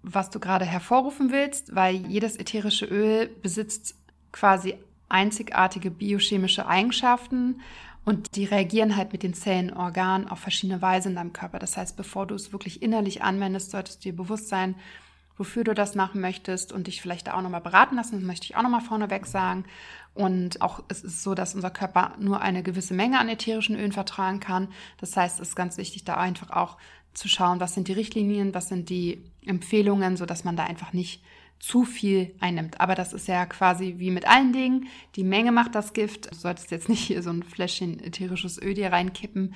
was 0.03 0.29
du 0.29 0.39
gerade 0.39 0.65
hervorrufen 0.65 1.31
willst, 1.31 1.75
weil 1.75 1.95
jedes 1.95 2.35
ätherische 2.35 2.85
Öl 2.85 3.27
besitzt 3.27 3.95
quasi 4.31 4.75
einzigartige 5.09 5.91
biochemische 5.91 6.65
Eigenschaften 6.67 7.61
und 8.03 8.35
die 8.35 8.45
reagieren 8.45 8.95
halt 8.95 9.11
mit 9.11 9.23
den 9.23 9.33
Zellen, 9.33 9.73
Organen 9.73 10.27
auf 10.27 10.39
verschiedene 10.39 10.81
Weise 10.81 11.09
in 11.09 11.15
deinem 11.15 11.33
Körper. 11.33 11.59
Das 11.59 11.77
heißt, 11.77 11.95
bevor 11.97 12.25
du 12.25 12.33
es 12.33 12.51
wirklich 12.51 12.81
innerlich 12.81 13.21
anwendest, 13.21 13.71
solltest 13.71 14.03
du 14.03 14.09
dir 14.09 14.15
bewusst 14.15 14.47
sein, 14.47 14.75
wofür 15.37 15.63
du 15.63 15.73
das 15.73 15.95
machen 15.95 16.21
möchtest 16.21 16.71
und 16.71 16.87
dich 16.87 17.01
vielleicht 17.01 17.27
da 17.27 17.33
auch 17.35 17.41
nochmal 17.41 17.61
beraten 17.61 17.95
lassen. 17.95 18.15
Das 18.15 18.23
möchte 18.23 18.45
ich 18.45 18.55
auch 18.55 18.63
nochmal 18.63 18.81
vorneweg 18.81 19.25
sagen. 19.25 19.65
Und 20.13 20.61
auch 20.61 20.83
es 20.87 21.03
ist 21.03 21.23
so, 21.23 21.35
dass 21.35 21.55
unser 21.55 21.69
Körper 21.69 22.13
nur 22.19 22.41
eine 22.41 22.63
gewisse 22.63 22.93
Menge 22.93 23.19
an 23.19 23.29
ätherischen 23.29 23.75
Ölen 23.75 23.91
vertragen 23.91 24.39
kann. 24.39 24.69
Das 24.97 25.15
heißt, 25.15 25.39
es 25.39 25.49
ist 25.49 25.55
ganz 25.55 25.77
wichtig, 25.77 26.03
da 26.03 26.15
einfach 26.15 26.49
auch 26.49 26.77
zu 27.13 27.27
schauen, 27.27 27.59
was 27.59 27.73
sind 27.73 27.87
die 27.87 27.93
Richtlinien, 27.93 28.53
was 28.53 28.69
sind 28.69 28.89
die 28.89 29.21
Empfehlungen, 29.45 30.17
so 30.17 30.25
dass 30.25 30.43
man 30.43 30.55
da 30.55 30.63
einfach 30.63 30.93
nicht 30.93 31.23
zu 31.59 31.85
viel 31.85 32.33
einnimmt. 32.39 32.81
Aber 32.81 32.95
das 32.95 33.13
ist 33.13 33.27
ja 33.27 33.45
quasi 33.45 33.95
wie 33.97 34.09
mit 34.09 34.27
allen 34.27 34.51
Dingen. 34.51 34.87
Die 35.15 35.23
Menge 35.23 35.51
macht 35.51 35.75
das 35.75 35.93
Gift. 35.93 36.31
Du 36.31 36.35
solltest 36.35 36.71
jetzt 36.71 36.89
nicht 36.89 37.01
hier 37.01 37.21
so 37.21 37.29
ein 37.29 37.43
Fläschchen 37.43 37.99
ätherisches 37.99 38.61
Öl 38.61 38.73
dir 38.73 38.91
reinkippen. 38.91 39.53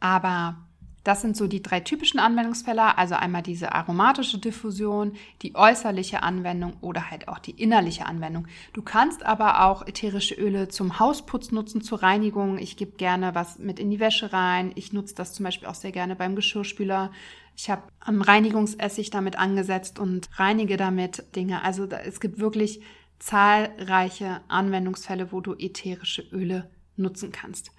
Aber 0.00 0.56
das 1.04 1.20
sind 1.20 1.36
so 1.36 1.46
die 1.46 1.62
drei 1.62 1.80
typischen 1.80 2.18
Anwendungsfälle, 2.18 2.96
also 2.96 3.14
einmal 3.14 3.42
diese 3.42 3.72
aromatische 3.72 4.38
Diffusion, 4.38 5.12
die 5.42 5.54
äußerliche 5.54 6.22
Anwendung 6.22 6.72
oder 6.80 7.10
halt 7.10 7.28
auch 7.28 7.38
die 7.38 7.52
innerliche 7.52 8.06
Anwendung. 8.06 8.46
Du 8.72 8.82
kannst 8.82 9.24
aber 9.24 9.66
auch 9.66 9.86
ätherische 9.86 10.34
Öle 10.34 10.68
zum 10.68 10.98
Hausputz 10.98 11.52
nutzen, 11.52 11.82
zur 11.82 12.02
Reinigung. 12.02 12.58
Ich 12.58 12.78
gebe 12.78 12.96
gerne 12.96 13.34
was 13.34 13.58
mit 13.58 13.78
in 13.78 13.90
die 13.90 14.00
Wäsche 14.00 14.32
rein. 14.32 14.72
Ich 14.74 14.94
nutze 14.94 15.14
das 15.14 15.34
zum 15.34 15.44
Beispiel 15.44 15.68
auch 15.68 15.74
sehr 15.74 15.92
gerne 15.92 16.16
beim 16.16 16.34
Geschirrspüler. 16.34 17.12
Ich 17.54 17.68
habe 17.68 17.82
am 18.00 18.22
Reinigungsessig 18.22 19.10
damit 19.10 19.38
angesetzt 19.38 19.98
und 19.98 20.28
reinige 20.38 20.78
damit 20.78 21.36
Dinge. 21.36 21.62
Also 21.62 21.84
es 21.84 22.18
gibt 22.18 22.40
wirklich 22.40 22.80
zahlreiche 23.18 24.40
Anwendungsfälle, 24.48 25.32
wo 25.32 25.40
du 25.40 25.54
ätherische 25.54 26.22
Öle 26.32 26.70
nutzen 26.96 27.30
kannst. 27.30 27.70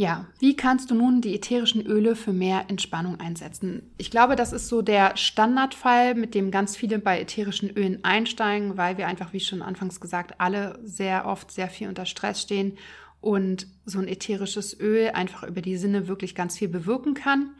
Ja, 0.00 0.24
wie 0.38 0.56
kannst 0.56 0.90
du 0.90 0.94
nun 0.94 1.20
die 1.20 1.34
ätherischen 1.34 1.84
Öle 1.84 2.16
für 2.16 2.32
mehr 2.32 2.64
Entspannung 2.68 3.20
einsetzen? 3.20 3.82
Ich 3.98 4.10
glaube, 4.10 4.34
das 4.34 4.54
ist 4.54 4.68
so 4.68 4.80
der 4.80 5.14
Standardfall, 5.18 6.14
mit 6.14 6.34
dem 6.34 6.50
ganz 6.50 6.74
viele 6.74 6.98
bei 6.98 7.20
ätherischen 7.20 7.68
Ölen 7.68 8.02
einsteigen, 8.02 8.78
weil 8.78 8.96
wir 8.96 9.06
einfach, 9.06 9.34
wie 9.34 9.40
schon 9.40 9.60
anfangs 9.60 10.00
gesagt, 10.00 10.40
alle 10.40 10.78
sehr 10.84 11.26
oft 11.26 11.50
sehr 11.50 11.68
viel 11.68 11.86
unter 11.86 12.06
Stress 12.06 12.40
stehen 12.40 12.78
und 13.20 13.66
so 13.84 13.98
ein 13.98 14.08
ätherisches 14.08 14.80
Öl 14.80 15.10
einfach 15.10 15.42
über 15.42 15.60
die 15.60 15.76
Sinne 15.76 16.08
wirklich 16.08 16.34
ganz 16.34 16.56
viel 16.56 16.68
bewirken 16.68 17.12
kann. 17.12 17.50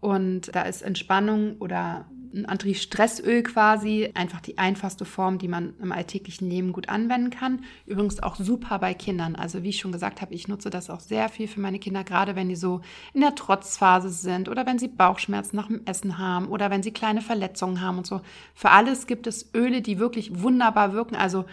Und 0.00 0.56
da 0.56 0.62
ist 0.62 0.80
Entspannung 0.80 1.58
oder 1.58 2.06
ein 2.34 2.46
Anti-Stressöl 2.46 3.42
quasi 3.42 4.10
einfach 4.14 4.40
die 4.40 4.58
einfachste 4.58 5.04
Form, 5.04 5.38
die 5.38 5.48
man 5.48 5.74
im 5.80 5.92
alltäglichen 5.92 6.48
Leben 6.48 6.72
gut 6.72 6.88
anwenden 6.88 7.30
kann. 7.30 7.64
Übrigens 7.86 8.22
auch 8.22 8.36
super 8.36 8.78
bei 8.78 8.94
Kindern. 8.94 9.36
Also 9.36 9.62
wie 9.62 9.70
ich 9.70 9.78
schon 9.78 9.92
gesagt 9.92 10.20
habe, 10.20 10.34
ich 10.34 10.48
nutze 10.48 10.70
das 10.70 10.90
auch 10.90 11.00
sehr 11.00 11.28
viel 11.28 11.48
für 11.48 11.60
meine 11.60 11.78
Kinder, 11.78 12.04
gerade 12.04 12.36
wenn 12.36 12.48
die 12.48 12.56
so 12.56 12.80
in 13.12 13.20
der 13.20 13.34
Trotzphase 13.34 14.10
sind 14.10 14.48
oder 14.48 14.66
wenn 14.66 14.78
sie 14.78 14.88
Bauchschmerzen 14.88 15.56
nach 15.56 15.68
dem 15.68 15.86
Essen 15.86 16.18
haben 16.18 16.48
oder 16.48 16.70
wenn 16.70 16.82
sie 16.82 16.92
kleine 16.92 17.20
Verletzungen 17.20 17.80
haben 17.80 17.98
und 17.98 18.06
so. 18.06 18.20
Für 18.54 18.70
alles 18.70 19.06
gibt 19.06 19.26
es 19.26 19.54
Öle, 19.54 19.80
die 19.80 19.98
wirklich 19.98 20.42
wunderbar 20.42 20.92
wirken. 20.92 21.16
Also 21.16 21.44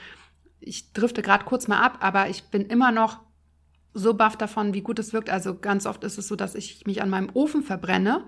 ich 0.59 0.93
drifte 0.93 1.21
gerade 1.21 1.45
kurz 1.45 1.67
mal 1.67 1.81
ab, 1.81 1.99
aber 2.01 2.29
ich 2.29 2.45
bin 2.45 2.65
immer 2.65 2.91
noch 2.91 3.19
so 3.93 4.13
baff 4.13 4.37
davon, 4.37 4.73
wie 4.73 4.81
gut 4.81 4.99
es 4.99 5.13
wirkt. 5.13 5.29
Also 5.29 5.57
ganz 5.57 5.85
oft 5.85 6.03
ist 6.03 6.17
es 6.17 6.27
so, 6.27 6.35
dass 6.35 6.55
ich 6.55 6.85
mich 6.85 7.01
an 7.01 7.09
meinem 7.09 7.29
Ofen 7.33 7.63
verbrenne. 7.63 8.23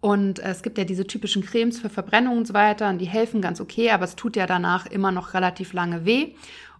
Und 0.00 0.38
es 0.38 0.62
gibt 0.62 0.78
ja 0.78 0.84
diese 0.84 1.06
typischen 1.06 1.44
Cremes 1.44 1.78
für 1.78 1.90
Verbrennung 1.90 2.38
und 2.38 2.46
so 2.46 2.54
weiter. 2.54 2.88
Und 2.88 2.98
die 2.98 3.06
helfen 3.06 3.42
ganz 3.42 3.60
okay, 3.60 3.90
aber 3.90 4.04
es 4.04 4.16
tut 4.16 4.36
ja 4.36 4.46
danach 4.46 4.86
immer 4.86 5.12
noch 5.12 5.34
relativ 5.34 5.72
lange 5.72 6.04
weh. 6.04 6.34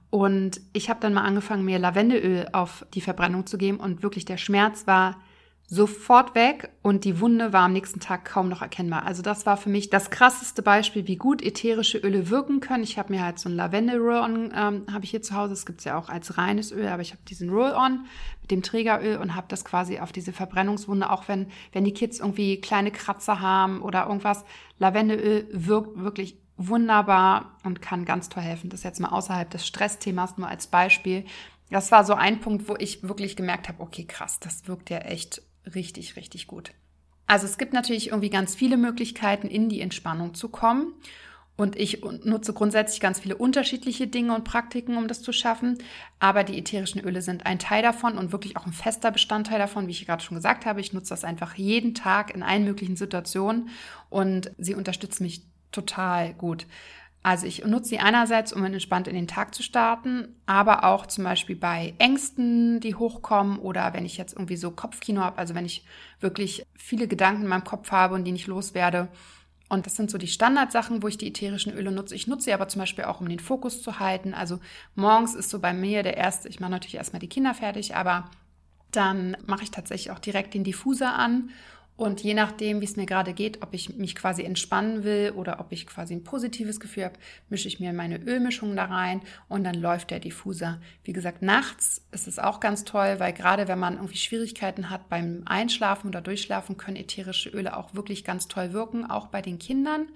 Und 0.08 0.60
ich 0.72 0.90
habe 0.90 1.00
dann 1.00 1.14
mal 1.14 1.24
angefangen, 1.24 1.64
mir 1.64 1.78
Lavendelöl 1.78 2.48
auf 2.52 2.86
die 2.94 3.00
Verbrennung 3.00 3.46
zu 3.46 3.58
geben. 3.58 3.78
Und 3.78 4.02
wirklich 4.02 4.24
der 4.24 4.38
Schmerz 4.38 4.86
war 4.86 5.20
sofort 5.72 6.34
weg 6.34 6.68
und 6.82 7.04
die 7.04 7.20
Wunde 7.20 7.52
war 7.52 7.62
am 7.62 7.72
nächsten 7.72 8.00
Tag 8.00 8.24
kaum 8.24 8.48
noch 8.48 8.60
erkennbar. 8.60 9.06
Also 9.06 9.22
das 9.22 9.46
war 9.46 9.56
für 9.56 9.70
mich 9.70 9.88
das 9.88 10.10
krasseste 10.10 10.62
Beispiel, 10.62 11.06
wie 11.06 11.14
gut 11.14 11.40
ätherische 11.42 11.98
Öle 11.98 12.28
wirken 12.28 12.58
können. 12.58 12.82
Ich 12.82 12.98
habe 12.98 13.12
mir 13.12 13.24
halt 13.24 13.38
so 13.38 13.48
ein 13.48 13.54
Lavendel-Roll-On, 13.54 14.52
ähm, 14.52 14.86
habe 14.92 15.04
ich 15.04 15.10
hier 15.10 15.22
zu 15.22 15.36
Hause. 15.36 15.50
Das 15.50 15.66
gibt's 15.66 15.84
ja 15.84 15.96
auch 15.96 16.08
als 16.08 16.36
reines 16.36 16.72
Öl, 16.72 16.88
aber 16.88 17.02
ich 17.02 17.12
habe 17.12 17.22
diesen 17.28 17.50
Roll-On 17.50 18.04
mit 18.42 18.50
dem 18.50 18.62
Trägeröl 18.62 19.18
und 19.18 19.36
habe 19.36 19.46
das 19.48 19.64
quasi 19.64 20.00
auf 20.00 20.10
diese 20.10 20.32
Verbrennungswunde, 20.32 21.08
auch 21.08 21.28
wenn, 21.28 21.46
wenn 21.70 21.84
die 21.84 21.94
Kids 21.94 22.18
irgendwie 22.18 22.60
kleine 22.60 22.90
Kratzer 22.90 23.38
haben 23.38 23.80
oder 23.80 24.06
irgendwas. 24.06 24.44
Lavendelöl 24.80 25.46
wirkt 25.52 26.00
wirklich 26.00 26.36
wunderbar 26.56 27.58
und 27.62 27.80
kann 27.80 28.04
ganz 28.04 28.28
toll 28.28 28.42
helfen. 28.42 28.70
Das 28.70 28.82
jetzt 28.82 28.98
mal 28.98 29.10
außerhalb 29.10 29.48
des 29.48 29.64
Stressthemas 29.64 30.36
nur 30.36 30.48
als 30.48 30.66
Beispiel. 30.66 31.26
Das 31.70 31.92
war 31.92 32.04
so 32.04 32.14
ein 32.14 32.40
Punkt, 32.40 32.68
wo 32.68 32.74
ich 32.76 33.04
wirklich 33.04 33.36
gemerkt 33.36 33.68
habe, 33.68 33.80
okay, 33.80 34.04
krass, 34.04 34.40
das 34.40 34.66
wirkt 34.66 34.90
ja 34.90 34.98
echt 34.98 35.42
richtig, 35.74 36.16
richtig 36.16 36.46
gut. 36.46 36.72
Also 37.26 37.46
es 37.46 37.58
gibt 37.58 37.72
natürlich 37.72 38.08
irgendwie 38.08 38.30
ganz 38.30 38.54
viele 38.54 38.76
Möglichkeiten, 38.76 39.46
in 39.46 39.68
die 39.68 39.80
Entspannung 39.80 40.34
zu 40.34 40.48
kommen. 40.48 40.94
Und 41.56 41.76
ich 41.76 42.02
nutze 42.24 42.54
grundsätzlich 42.54 43.00
ganz 43.00 43.20
viele 43.20 43.36
unterschiedliche 43.36 44.06
Dinge 44.06 44.34
und 44.34 44.44
Praktiken, 44.44 44.96
um 44.96 45.08
das 45.08 45.20
zu 45.20 45.30
schaffen. 45.30 45.76
Aber 46.18 46.42
die 46.42 46.58
ätherischen 46.58 47.02
Öle 47.02 47.20
sind 47.20 47.44
ein 47.44 47.58
Teil 47.58 47.82
davon 47.82 48.16
und 48.16 48.32
wirklich 48.32 48.56
auch 48.56 48.64
ein 48.64 48.72
fester 48.72 49.10
Bestandteil 49.10 49.58
davon, 49.58 49.86
wie 49.86 49.90
ich 49.90 50.06
gerade 50.06 50.24
schon 50.24 50.36
gesagt 50.36 50.64
habe. 50.64 50.80
Ich 50.80 50.94
nutze 50.94 51.10
das 51.10 51.22
einfach 51.22 51.54
jeden 51.56 51.94
Tag 51.94 52.34
in 52.34 52.42
allen 52.42 52.64
möglichen 52.64 52.96
Situationen 52.96 53.68
und 54.08 54.50
sie 54.56 54.74
unterstützen 54.74 55.24
mich 55.24 55.42
total 55.70 56.32
gut. 56.32 56.66
Also 57.22 57.46
ich 57.46 57.64
nutze 57.66 57.90
sie 57.90 57.98
einerseits, 57.98 58.52
um 58.52 58.64
entspannt 58.64 59.06
in 59.06 59.14
den 59.14 59.28
Tag 59.28 59.54
zu 59.54 59.62
starten, 59.62 60.28
aber 60.46 60.84
auch 60.84 61.04
zum 61.04 61.24
Beispiel 61.24 61.54
bei 61.56 61.94
Ängsten, 61.98 62.80
die 62.80 62.94
hochkommen 62.94 63.58
oder 63.58 63.92
wenn 63.92 64.06
ich 64.06 64.16
jetzt 64.16 64.32
irgendwie 64.32 64.56
so 64.56 64.70
Kopfkino 64.70 65.20
habe, 65.20 65.36
also 65.36 65.54
wenn 65.54 65.66
ich 65.66 65.84
wirklich 66.20 66.64
viele 66.74 67.08
Gedanken 67.08 67.42
in 67.42 67.48
meinem 67.48 67.64
Kopf 67.64 67.92
habe 67.92 68.14
und 68.14 68.24
die 68.24 68.32
nicht 68.32 68.46
loswerde. 68.46 69.08
Und 69.68 69.84
das 69.84 69.96
sind 69.96 70.10
so 70.10 70.16
die 70.16 70.28
Standardsachen, 70.28 71.02
wo 71.02 71.08
ich 71.08 71.18
die 71.18 71.28
ätherischen 71.28 71.74
Öle 71.74 71.92
nutze. 71.92 72.14
Ich 72.14 72.26
nutze 72.26 72.46
sie 72.46 72.52
aber 72.54 72.68
zum 72.68 72.80
Beispiel 72.80 73.04
auch, 73.04 73.20
um 73.20 73.28
den 73.28 73.38
Fokus 73.38 73.82
zu 73.82 74.00
halten. 74.00 74.32
Also 74.32 74.58
morgens 74.94 75.34
ist 75.34 75.50
so 75.50 75.60
bei 75.60 75.74
mir 75.74 76.02
der 76.02 76.16
erste, 76.16 76.48
ich 76.48 76.58
mache 76.58 76.72
natürlich 76.72 76.96
erstmal 76.96 77.20
die 77.20 77.28
Kinder 77.28 77.52
fertig, 77.54 77.94
aber 77.94 78.30
dann 78.90 79.36
mache 79.46 79.62
ich 79.62 79.70
tatsächlich 79.70 80.10
auch 80.10 80.18
direkt 80.18 80.54
den 80.54 80.64
Diffuser 80.64 81.14
an 81.14 81.50
und 82.00 82.22
je 82.22 82.32
nachdem, 82.32 82.80
wie 82.80 82.86
es 82.86 82.96
mir 82.96 83.04
gerade 83.04 83.34
geht, 83.34 83.60
ob 83.60 83.74
ich 83.74 83.98
mich 83.98 84.16
quasi 84.16 84.42
entspannen 84.42 85.04
will 85.04 85.34
oder 85.36 85.60
ob 85.60 85.70
ich 85.70 85.86
quasi 85.86 86.14
ein 86.14 86.24
positives 86.24 86.80
Gefühl 86.80 87.04
habe, 87.04 87.18
mische 87.50 87.68
ich 87.68 87.78
mir 87.78 87.92
meine 87.92 88.16
Ölmischung 88.16 88.74
da 88.74 88.86
rein 88.86 89.20
und 89.48 89.64
dann 89.64 89.74
läuft 89.74 90.10
der 90.10 90.18
Diffuser. 90.18 90.80
Wie 91.04 91.12
gesagt, 91.12 91.42
nachts 91.42 92.02
ist 92.10 92.26
es 92.26 92.38
auch 92.38 92.58
ganz 92.58 92.84
toll, 92.84 93.16
weil 93.18 93.34
gerade 93.34 93.68
wenn 93.68 93.78
man 93.78 93.96
irgendwie 93.96 94.16
Schwierigkeiten 94.16 94.88
hat 94.88 95.10
beim 95.10 95.42
Einschlafen 95.44 96.08
oder 96.08 96.22
Durchschlafen, 96.22 96.78
können 96.78 96.96
ätherische 96.96 97.50
Öle 97.50 97.76
auch 97.76 97.92
wirklich 97.92 98.24
ganz 98.24 98.48
toll 98.48 98.72
wirken, 98.72 99.04
auch 99.04 99.26
bei 99.26 99.42
den 99.42 99.58
Kindern. 99.58 100.08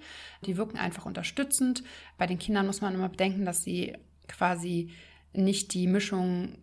Die 0.43 0.57
wirken 0.57 0.79
einfach 0.79 1.05
unterstützend. 1.05 1.83
Bei 2.17 2.25
den 2.25 2.39
Kindern 2.39 2.65
muss 2.65 2.81
man 2.81 2.95
immer 2.95 3.09
bedenken, 3.09 3.45
dass 3.45 3.63
sie 3.63 3.93
quasi 4.27 4.89
nicht 5.33 5.75
die 5.75 5.85
Mischung, 5.85 6.57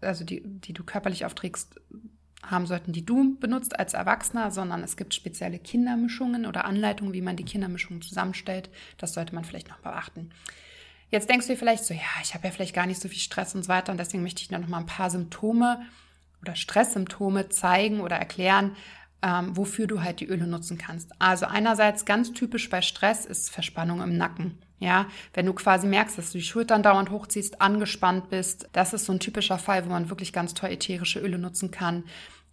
also 0.00 0.22
die, 0.22 0.40
die 0.44 0.72
du 0.72 0.84
körperlich 0.84 1.24
aufträgst, 1.24 1.80
haben 2.42 2.66
sollten, 2.66 2.92
die 2.92 3.04
du 3.04 3.36
benutzt 3.38 3.78
als 3.78 3.94
Erwachsener, 3.94 4.50
sondern 4.50 4.82
es 4.82 4.96
gibt 4.96 5.14
spezielle 5.14 5.58
Kindermischungen 5.58 6.46
oder 6.46 6.64
Anleitungen, 6.64 7.12
wie 7.12 7.22
man 7.22 7.36
die 7.36 7.44
Kindermischungen 7.44 8.02
zusammenstellt. 8.02 8.70
Das 8.96 9.14
sollte 9.14 9.34
man 9.34 9.44
vielleicht 9.44 9.68
noch 9.68 9.78
beachten. 9.78 10.30
Jetzt 11.10 11.28
denkst 11.28 11.46
du 11.46 11.52
dir 11.52 11.58
vielleicht 11.58 11.84
so, 11.84 11.94
ja, 11.94 12.00
ich 12.22 12.34
habe 12.34 12.46
ja 12.46 12.52
vielleicht 12.52 12.74
gar 12.74 12.86
nicht 12.86 13.00
so 13.00 13.08
viel 13.08 13.18
Stress 13.18 13.54
und 13.54 13.64
so 13.64 13.68
weiter 13.68 13.92
und 13.92 13.98
deswegen 13.98 14.22
möchte 14.22 14.42
ich 14.42 14.48
dir 14.48 14.58
noch 14.58 14.68
mal 14.68 14.78
ein 14.78 14.86
paar 14.86 15.10
Symptome 15.10 15.80
oder 16.42 16.54
Stresssymptome 16.54 17.48
zeigen 17.48 18.00
oder 18.00 18.16
erklären, 18.16 18.76
ähm, 19.22 19.56
wofür 19.56 19.86
du 19.86 20.02
halt 20.02 20.20
die 20.20 20.26
Öle 20.26 20.46
nutzen 20.46 20.78
kannst. 20.78 21.10
Also 21.18 21.46
einerseits 21.46 22.04
ganz 22.04 22.32
typisch 22.32 22.70
bei 22.70 22.82
Stress 22.82 23.26
ist 23.26 23.50
Verspannung 23.50 24.00
im 24.02 24.16
Nacken. 24.16 24.58
Ja, 24.80 25.06
wenn 25.34 25.46
du 25.46 25.54
quasi 25.54 25.88
merkst, 25.88 26.18
dass 26.18 26.30
du 26.30 26.38
die 26.38 26.44
Schultern 26.44 26.84
dauernd 26.84 27.10
hochziehst, 27.10 27.60
angespannt 27.60 28.30
bist, 28.30 28.68
das 28.72 28.92
ist 28.92 29.06
so 29.06 29.12
ein 29.12 29.18
typischer 29.18 29.58
Fall, 29.58 29.84
wo 29.84 29.90
man 29.90 30.08
wirklich 30.08 30.32
ganz 30.32 30.54
toll 30.54 30.70
ätherische 30.70 31.18
Öle 31.18 31.38
nutzen 31.38 31.72
kann. 31.72 32.04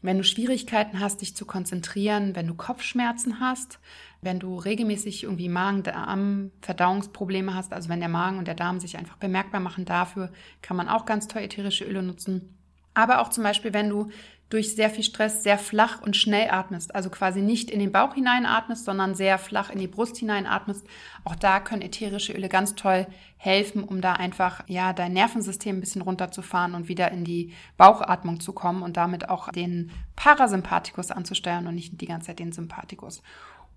Wenn 0.02 0.18
du 0.18 0.24
Schwierigkeiten 0.24 1.00
hast, 1.00 1.22
dich 1.22 1.36
zu 1.36 1.46
konzentrieren, 1.46 2.36
wenn 2.36 2.48
du 2.48 2.56
Kopfschmerzen 2.56 3.40
hast, 3.40 3.80
wenn 4.22 4.40
du 4.40 4.58
regelmäßig 4.58 5.24
irgendwie 5.24 5.50
Magen-Darm, 5.50 6.52
Verdauungsprobleme 6.62 7.54
hast, 7.54 7.74
also 7.74 7.90
wenn 7.90 8.00
der 8.00 8.10
Magen 8.10 8.40
und 8.40 8.48
der 8.48 8.56
Darm 8.56 8.80
sich 8.80 8.98
einfach 8.98 9.18
bemerkbar 9.18 9.62
machen, 9.62 9.86
dafür 9.86 10.32
kann 10.64 10.78
man 10.78 10.90
auch 10.90 11.06
ganz 11.06 11.28
toll 11.28 11.44
ätherische 11.44 11.86
Öle 11.86 12.02
nutzen. 12.02 12.56
Aber 12.96 13.20
auch 13.20 13.30
zum 13.30 13.44
Beispiel, 13.44 13.74
wenn 13.74 13.90
du 13.90 14.10
durch 14.50 14.76
sehr 14.76 14.90
viel 14.90 15.04
Stress 15.04 15.44
sehr 15.44 15.58
flach 15.58 16.02
und 16.02 16.16
schnell 16.16 16.50
atmest, 16.52 16.94
also 16.94 17.10
quasi 17.10 17.42
nicht 17.42 17.72
in 17.72 17.80
den 17.80 17.92
Bauch 17.92 18.14
hineinatmest, 18.14 18.86
sondern 18.86 19.16
sehr 19.16 19.38
flach 19.38 19.70
in 19.70 19.80
die 19.80 19.88
Brust 19.88 20.18
hineinatmest, 20.18 20.86
auch 21.24 21.36
da 21.36 21.60
können 21.60 21.82
ätherische 21.82 22.34
Öle 22.34 22.48
ganz 22.48 22.76
toll 22.76 23.08
helfen, 23.38 23.84
um 23.84 24.02
da 24.02 24.14
einfach 24.14 24.64
ja 24.68 24.94
dein 24.94 25.14
Nervensystem 25.14 25.78
ein 25.78 25.80
bisschen 25.80 26.02
runterzufahren 26.02 26.76
und 26.76 26.88
wieder 26.88 27.12
in 27.12 27.24
die 27.24 27.54
Bauchatmung 27.78 28.40
zu 28.40 28.54
kommen 28.54 28.84
und 28.84 28.98
damit 28.98 29.30
auch 29.30 29.52
den 29.52 29.92
Parasympathikus 30.16 31.12
anzusteuern 31.12 31.68
und 31.68 31.76
nicht 31.76 32.00
die 32.00 32.08
ganze 32.08 32.28
Zeit 32.28 32.40
den 32.40 32.52
Sympathikus. 32.52 33.22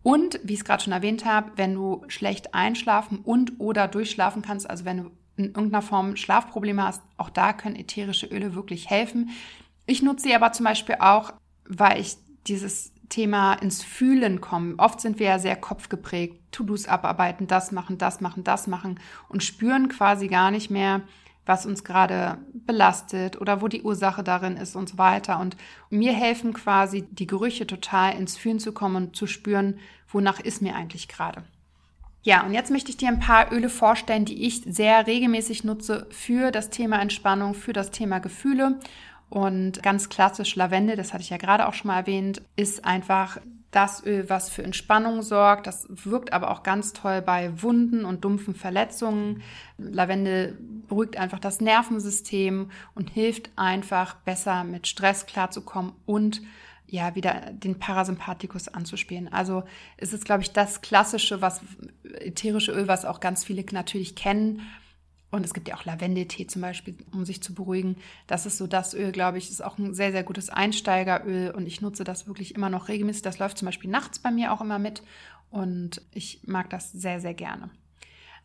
Und 0.02 0.40
wie 0.44 0.54
ich 0.54 0.60
es 0.60 0.64
gerade 0.64 0.82
schon 0.82 0.92
erwähnt 0.92 1.24
habe, 1.24 1.50
wenn 1.56 1.74
du 1.74 2.04
schlecht 2.08 2.54
einschlafen 2.54 3.18
und 3.18 3.58
oder 3.58 3.88
durchschlafen 3.88 4.42
kannst, 4.42 4.68
also 4.68 4.84
wenn 4.84 4.96
du 4.98 5.10
in 5.36 5.46
irgendeiner 5.46 5.82
Form 5.82 6.16
Schlafprobleme 6.16 6.82
hast, 6.82 7.02
auch 7.16 7.30
da 7.30 7.52
können 7.52 7.76
ätherische 7.76 8.26
Öle 8.26 8.54
wirklich 8.54 8.90
helfen. 8.90 9.30
Ich 9.88 10.02
nutze 10.02 10.24
sie 10.28 10.34
aber 10.34 10.52
zum 10.52 10.64
Beispiel 10.64 10.96
auch, 11.00 11.32
weil 11.66 11.98
ich 11.98 12.18
dieses 12.46 12.92
Thema 13.08 13.54
ins 13.54 13.82
Fühlen 13.82 14.42
komme. 14.42 14.74
Oft 14.76 15.00
sind 15.00 15.18
wir 15.18 15.26
ja 15.26 15.38
sehr 15.38 15.56
kopfgeprägt, 15.56 16.52
To-Dos 16.52 16.86
abarbeiten, 16.86 17.46
das 17.46 17.72
machen, 17.72 17.96
das 17.96 18.20
machen, 18.20 18.44
das 18.44 18.66
machen 18.66 19.00
und 19.30 19.42
spüren 19.42 19.88
quasi 19.88 20.28
gar 20.28 20.50
nicht 20.50 20.68
mehr, 20.68 21.00
was 21.46 21.64
uns 21.64 21.84
gerade 21.84 22.36
belastet 22.52 23.40
oder 23.40 23.62
wo 23.62 23.68
die 23.68 23.80
Ursache 23.80 24.22
darin 24.22 24.58
ist 24.58 24.76
und 24.76 24.90
so 24.90 24.98
weiter. 24.98 25.40
Und 25.40 25.56
mir 25.88 26.12
helfen 26.12 26.52
quasi 26.52 27.06
die 27.10 27.26
Gerüche 27.26 27.66
total 27.66 28.14
ins 28.14 28.36
Fühlen 28.36 28.60
zu 28.60 28.72
kommen 28.72 28.96
und 28.96 29.16
zu 29.16 29.26
spüren, 29.26 29.78
wonach 30.12 30.38
ist 30.38 30.60
mir 30.60 30.76
eigentlich 30.76 31.08
gerade. 31.08 31.44
Ja, 32.28 32.44
und 32.44 32.52
jetzt 32.52 32.70
möchte 32.70 32.90
ich 32.90 32.98
dir 32.98 33.08
ein 33.08 33.20
paar 33.20 33.50
Öle 33.52 33.70
vorstellen, 33.70 34.26
die 34.26 34.46
ich 34.46 34.62
sehr 34.66 35.06
regelmäßig 35.06 35.64
nutze 35.64 36.06
für 36.10 36.50
das 36.50 36.68
Thema 36.68 37.00
Entspannung, 37.00 37.54
für 37.54 37.72
das 37.72 37.90
Thema 37.90 38.18
Gefühle. 38.18 38.78
Und 39.30 39.82
ganz 39.82 40.08
klassisch 40.08 40.56
Lavende, 40.56 40.96
das 40.96 41.12
hatte 41.12 41.22
ich 41.22 41.30
ja 41.30 41.36
gerade 41.36 41.68
auch 41.68 41.74
schon 41.74 41.88
mal 41.88 41.98
erwähnt, 41.98 42.40
ist 42.56 42.84
einfach 42.84 43.38
das 43.70 44.04
Öl, 44.06 44.30
was 44.30 44.48
für 44.48 44.62
Entspannung 44.62 45.20
sorgt. 45.22 45.66
Das 45.66 45.86
wirkt 45.90 46.32
aber 46.32 46.50
auch 46.50 46.62
ganz 46.62 46.94
toll 46.94 47.20
bei 47.20 47.62
Wunden 47.62 48.06
und 48.06 48.24
dumpfen 48.24 48.54
Verletzungen. 48.54 49.42
Lavende 49.76 50.56
beruhigt 50.88 51.18
einfach 51.18 51.38
das 51.38 51.60
Nervensystem 51.60 52.70
und 52.94 53.10
hilft 53.10 53.50
einfach 53.56 54.14
besser 54.14 54.64
mit 54.64 54.86
Stress 54.86 55.26
klarzukommen 55.26 55.92
und 56.06 56.40
ja, 56.90 57.14
wieder 57.14 57.52
den 57.52 57.78
Parasympathikus 57.78 58.68
anzuspielen. 58.68 59.30
Also 59.30 59.64
es 59.98 60.14
ist, 60.14 60.24
glaube 60.24 60.42
ich, 60.42 60.54
das 60.54 60.80
klassische, 60.80 61.42
was 61.42 61.60
ätherische 62.02 62.72
Öl, 62.72 62.88
was 62.88 63.04
auch 63.04 63.20
ganz 63.20 63.44
viele 63.44 63.62
natürlich 63.72 64.16
kennen 64.16 64.62
und 65.30 65.44
es 65.44 65.52
gibt 65.52 65.68
ja 65.68 65.76
auch 65.76 65.84
Lavendeltee 65.84 66.46
zum 66.46 66.62
Beispiel, 66.62 66.96
um 67.12 67.24
sich 67.24 67.42
zu 67.42 67.54
beruhigen. 67.54 67.96
Das 68.26 68.46
ist 68.46 68.56
so 68.56 68.66
das 68.66 68.94
Öl, 68.94 69.12
glaube 69.12 69.38
ich, 69.38 69.50
ist 69.50 69.62
auch 69.62 69.76
ein 69.78 69.94
sehr, 69.94 70.12
sehr 70.12 70.24
gutes 70.24 70.48
Einsteigeröl 70.48 71.50
und 71.50 71.66
ich 71.66 71.82
nutze 71.82 72.04
das 72.04 72.26
wirklich 72.26 72.54
immer 72.54 72.70
noch 72.70 72.88
regelmäßig. 72.88 73.22
Das 73.22 73.38
läuft 73.38 73.58
zum 73.58 73.66
Beispiel 73.66 73.90
nachts 73.90 74.18
bei 74.18 74.30
mir 74.30 74.52
auch 74.52 74.60
immer 74.60 74.78
mit 74.78 75.02
und 75.50 76.02
ich 76.12 76.40
mag 76.46 76.70
das 76.70 76.92
sehr, 76.92 77.20
sehr 77.20 77.34
gerne. 77.34 77.70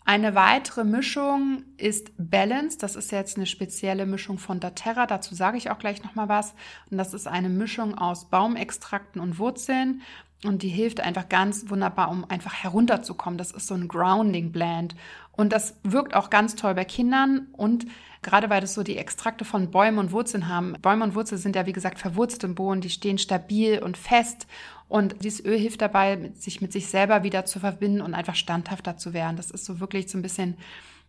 Eine 0.06 0.36
weitere 0.36 0.84
Mischung 0.84 1.64
ist 1.78 2.12
Balance. 2.18 2.78
Das 2.78 2.98
ist 2.98 3.12
jetzt 3.12 3.38
eine 3.38 3.46
spezielle 3.46 4.06
Mischung 4.06 4.38
von 4.38 4.60
doTERRA. 4.60 5.06
Dazu 5.06 5.34
sage 5.34 5.58
ich 5.58 5.70
auch 5.70 5.80
gleich 5.80 6.04
nochmal 6.04 6.28
was. 6.28 6.54
Und 6.92 6.98
das 6.98 7.14
ist 7.14 7.26
eine 7.26 7.48
Mischung 7.48 7.98
aus 7.98 8.30
Baumextrakten 8.30 9.22
und 9.22 9.40
Wurzeln. 9.40 10.02
Und 10.44 10.62
die 10.62 10.70
hilft 10.70 11.00
einfach 11.00 11.30
ganz 11.30 11.70
wunderbar, 11.70 12.12
um 12.12 12.30
einfach 12.30 12.54
herunterzukommen. 12.54 13.38
Das 13.38 13.52
ist 13.52 13.68
so 13.68 13.76
ein 13.76 13.88
Grounding 13.88 14.52
Blend. 14.52 14.94
Und 15.36 15.52
das 15.52 15.76
wirkt 15.84 16.14
auch 16.14 16.30
ganz 16.30 16.56
toll 16.56 16.76
bei 16.76 16.86
Kindern 16.86 17.48
und 17.54 17.88
gerade 18.22 18.50
weil 18.50 18.62
das 18.62 18.76
so 18.76 18.84
die 18.84 18.98
Extrakte 18.98 19.46
von 19.46 19.72
Bäumen 19.72 19.98
und 19.98 20.12
Wurzeln 20.12 20.48
haben. 20.48 20.74
Bäume 20.82 21.04
und 21.04 21.16
Wurzeln 21.16 21.42
sind 21.42 21.56
ja 21.56 21.66
wie 21.66 21.74
gesagt 21.74 22.00
verwurzelt 22.00 22.44
im 22.44 22.56
Boden, 22.56 22.82
die 22.82 22.90
stehen 22.90 23.18
stabil 23.18 23.80
und 23.80 23.98
fest 23.98 24.48
und 24.88 25.24
dieses 25.24 25.44
Öl 25.44 25.58
hilft 25.58 25.82
dabei, 25.82 26.32
sich 26.36 26.62
mit 26.62 26.72
sich 26.72 26.88
selber 26.88 27.24
wieder 27.24 27.46
zu 27.46 27.60
verbinden 27.60 28.02
und 28.02 28.14
einfach 28.14 28.36
standhafter 28.36 28.96
zu 28.96 29.14
werden. 29.14 29.38
Das 29.38 29.50
ist 29.50 29.66
so 29.66 29.80
wirklich 29.80 30.10
so 30.10 30.20
ein 30.20 30.22
bisschen 30.22 30.56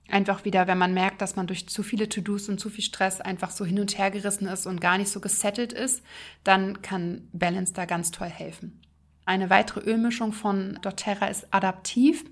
einfach 0.09 0.45
wieder, 0.45 0.67
wenn 0.67 0.79
man 0.79 0.95
merkt, 0.95 1.21
dass 1.23 1.37
man 1.37 1.47
durch 1.47 1.69
zu 1.69 1.83
viele 1.83 2.09
To-Dos 2.09 2.49
und 2.49 2.59
zu 2.59 2.71
viel 2.71 2.85
Stress 2.85 3.21
einfach 3.21 3.51
so 3.51 3.65
hin 3.65 3.79
und 3.79 3.97
her 3.99 4.11
gerissen 4.11 4.47
ist 4.47 4.67
und 4.67 4.81
gar 4.81 4.99
nicht 4.99 5.11
so 5.11 5.21
gesettelt 5.21 5.73
ist, 5.73 6.03
dann 6.45 6.83
kann 6.83 7.29
Balance 7.33 7.73
da 7.75 7.85
ganz 7.85 8.11
toll 8.11 8.29
helfen. 8.29 8.81
Eine 9.27 9.49
weitere 9.49 9.81
Ölmischung 9.81 10.33
von 10.33 10.79
doTERRA 10.83 11.27
ist 11.27 11.53
adaptiv. 11.53 12.25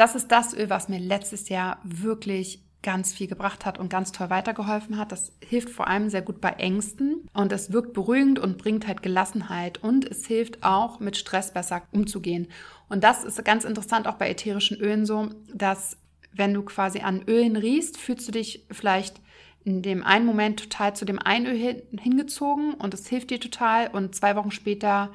Das 0.00 0.14
ist 0.14 0.28
das 0.28 0.54
Öl, 0.54 0.70
was 0.70 0.88
mir 0.88 0.98
letztes 0.98 1.50
Jahr 1.50 1.78
wirklich 1.84 2.62
ganz 2.82 3.12
viel 3.12 3.26
gebracht 3.26 3.66
hat 3.66 3.78
und 3.78 3.90
ganz 3.90 4.12
toll 4.12 4.30
weitergeholfen 4.30 4.96
hat. 4.96 5.12
Das 5.12 5.30
hilft 5.46 5.68
vor 5.68 5.88
allem 5.88 6.08
sehr 6.08 6.22
gut 6.22 6.40
bei 6.40 6.52
Ängsten 6.52 7.28
und 7.34 7.52
es 7.52 7.70
wirkt 7.70 7.92
beruhigend 7.92 8.38
und 8.38 8.56
bringt 8.56 8.86
halt 8.86 9.02
Gelassenheit 9.02 9.84
und 9.84 10.10
es 10.10 10.24
hilft 10.24 10.64
auch 10.64 11.00
mit 11.00 11.18
Stress 11.18 11.52
besser 11.52 11.82
umzugehen. 11.92 12.48
Und 12.88 13.04
das 13.04 13.24
ist 13.24 13.44
ganz 13.44 13.64
interessant 13.64 14.08
auch 14.08 14.14
bei 14.14 14.30
ätherischen 14.30 14.78
Ölen 14.78 15.04
so, 15.04 15.28
dass 15.52 15.98
wenn 16.32 16.54
du 16.54 16.62
quasi 16.62 17.00
an 17.00 17.22
Ölen 17.28 17.56
riechst, 17.56 17.98
fühlst 17.98 18.26
du 18.26 18.32
dich 18.32 18.64
vielleicht 18.70 19.20
in 19.66 19.82
dem 19.82 20.02
einen 20.02 20.24
Moment 20.24 20.60
total 20.60 20.96
zu 20.96 21.04
dem 21.04 21.18
einen 21.18 21.44
Öl 21.44 21.82
hingezogen 22.00 22.72
und 22.72 22.94
es 22.94 23.06
hilft 23.06 23.28
dir 23.28 23.38
total 23.38 23.88
und 23.88 24.14
zwei 24.14 24.34
Wochen 24.34 24.50
später 24.50 25.10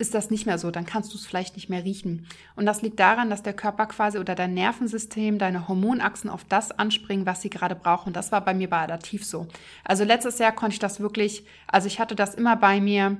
ist 0.00 0.14
das 0.14 0.30
nicht 0.30 0.46
mehr 0.46 0.58
so, 0.58 0.70
dann 0.70 0.86
kannst 0.86 1.12
du 1.12 1.18
es 1.18 1.26
vielleicht 1.26 1.56
nicht 1.56 1.68
mehr 1.68 1.84
riechen. 1.84 2.26
Und 2.56 2.64
das 2.64 2.80
liegt 2.80 2.98
daran, 2.98 3.28
dass 3.28 3.42
der 3.42 3.52
Körper 3.52 3.84
quasi 3.84 4.18
oder 4.18 4.34
dein 4.34 4.54
Nervensystem, 4.54 5.38
deine 5.38 5.68
Hormonachsen 5.68 6.30
auf 6.30 6.42
das 6.44 6.72
anspringen, 6.72 7.26
was 7.26 7.42
sie 7.42 7.50
gerade 7.50 7.74
brauchen. 7.74 8.14
Das 8.14 8.32
war 8.32 8.42
bei 8.42 8.54
mir 8.54 8.70
bei 8.70 8.78
Adaptiv 8.78 9.26
so. 9.26 9.46
Also 9.84 10.04
letztes 10.04 10.38
Jahr 10.38 10.52
konnte 10.52 10.72
ich 10.72 10.78
das 10.78 11.00
wirklich, 11.00 11.44
also 11.66 11.86
ich 11.86 12.00
hatte 12.00 12.14
das 12.14 12.34
immer 12.34 12.56
bei 12.56 12.80
mir. 12.80 13.18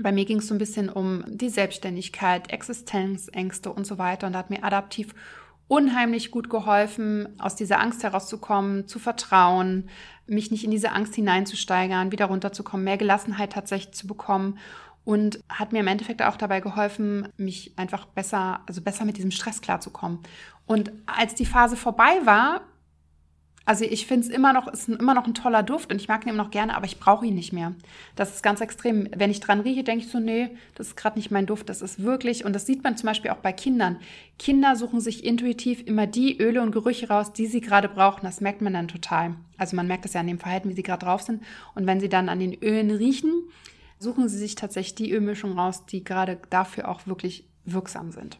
Bei 0.00 0.12
mir 0.12 0.26
ging 0.26 0.38
es 0.38 0.46
so 0.46 0.54
ein 0.54 0.58
bisschen 0.58 0.90
um 0.90 1.24
die 1.26 1.48
Selbstständigkeit, 1.48 2.52
Existenzängste 2.52 3.72
und 3.72 3.84
so 3.86 3.98
weiter. 3.98 4.28
Und 4.28 4.34
da 4.34 4.40
hat 4.40 4.50
mir 4.50 4.62
Adaptiv 4.62 5.12
unheimlich 5.68 6.30
gut 6.30 6.48
geholfen, 6.48 7.28
aus 7.40 7.56
dieser 7.56 7.80
Angst 7.80 8.04
herauszukommen, 8.04 8.86
zu 8.86 9.00
vertrauen, 9.00 9.88
mich 10.28 10.52
nicht 10.52 10.64
in 10.64 10.70
diese 10.70 10.92
Angst 10.92 11.16
hineinzusteigern, 11.16 12.12
wieder 12.12 12.26
runterzukommen, 12.26 12.84
mehr 12.84 12.96
Gelassenheit 12.96 13.52
tatsächlich 13.52 13.92
zu 13.92 14.06
bekommen 14.06 14.58
und 15.06 15.38
hat 15.48 15.72
mir 15.72 15.78
im 15.78 15.86
Endeffekt 15.86 16.20
auch 16.20 16.36
dabei 16.36 16.58
geholfen, 16.60 17.28
mich 17.36 17.72
einfach 17.76 18.06
besser, 18.06 18.60
also 18.66 18.82
besser 18.82 19.04
mit 19.04 19.16
diesem 19.16 19.30
Stress 19.30 19.60
klarzukommen. 19.60 20.18
Und 20.66 20.90
als 21.06 21.36
die 21.36 21.46
Phase 21.46 21.76
vorbei 21.76 22.18
war, 22.24 22.62
also 23.64 23.84
ich 23.84 24.06
finde 24.06 24.26
es 24.26 24.32
immer 24.32 24.52
noch, 24.52 24.66
ist 24.66 24.88
immer 24.88 25.14
noch 25.14 25.24
ein 25.24 25.34
toller 25.34 25.62
Duft 25.62 25.92
und 25.92 26.00
ich 26.00 26.08
mag 26.08 26.24
ihn 26.24 26.30
immer 26.30 26.42
noch 26.42 26.50
gerne, 26.50 26.76
aber 26.76 26.86
ich 26.86 26.98
brauche 26.98 27.24
ihn 27.24 27.36
nicht 27.36 27.52
mehr. 27.52 27.74
Das 28.16 28.34
ist 28.34 28.42
ganz 28.42 28.60
extrem. 28.60 29.08
Wenn 29.16 29.30
ich 29.30 29.38
dran 29.38 29.60
rieche, 29.60 29.84
denke 29.84 30.04
ich 30.04 30.10
so, 30.10 30.18
nee, 30.18 30.50
das 30.74 30.88
ist 30.88 30.96
gerade 30.96 31.18
nicht 31.18 31.30
mein 31.30 31.46
Duft. 31.46 31.68
Das 31.68 31.82
ist 31.82 32.02
wirklich, 32.02 32.44
und 32.44 32.52
das 32.52 32.66
sieht 32.66 32.82
man 32.82 32.96
zum 32.96 33.06
Beispiel 33.06 33.30
auch 33.30 33.36
bei 33.36 33.52
Kindern. 33.52 33.98
Kinder 34.40 34.74
suchen 34.74 35.00
sich 35.00 35.24
intuitiv 35.24 35.86
immer 35.86 36.08
die 36.08 36.36
Öle 36.40 36.62
und 36.62 36.72
Gerüche 36.72 37.08
raus, 37.08 37.32
die 37.32 37.46
sie 37.46 37.60
gerade 37.60 37.88
brauchen. 37.88 38.24
Das 38.24 38.40
merkt 38.40 38.60
man 38.60 38.72
dann 38.72 38.88
total. 38.88 39.36
Also 39.56 39.76
man 39.76 39.86
merkt 39.86 40.04
das 40.04 40.14
ja 40.14 40.20
an 40.20 40.26
dem 40.26 40.40
Verhalten, 40.40 40.68
wie 40.68 40.74
sie 40.74 40.82
gerade 40.82 41.06
drauf 41.06 41.22
sind. 41.22 41.44
Und 41.76 41.86
wenn 41.86 42.00
sie 42.00 42.08
dann 42.08 42.28
an 42.28 42.40
den 42.40 42.54
Ölen 42.54 42.90
riechen, 42.90 43.32
suchen 43.98 44.28
Sie 44.28 44.38
sich 44.38 44.54
tatsächlich 44.54 44.94
die 44.94 45.12
Ölmischung 45.12 45.58
raus, 45.58 45.86
die 45.86 46.04
gerade 46.04 46.38
dafür 46.50 46.88
auch 46.88 47.06
wirklich 47.06 47.48
wirksam 47.64 48.12
sind. 48.12 48.38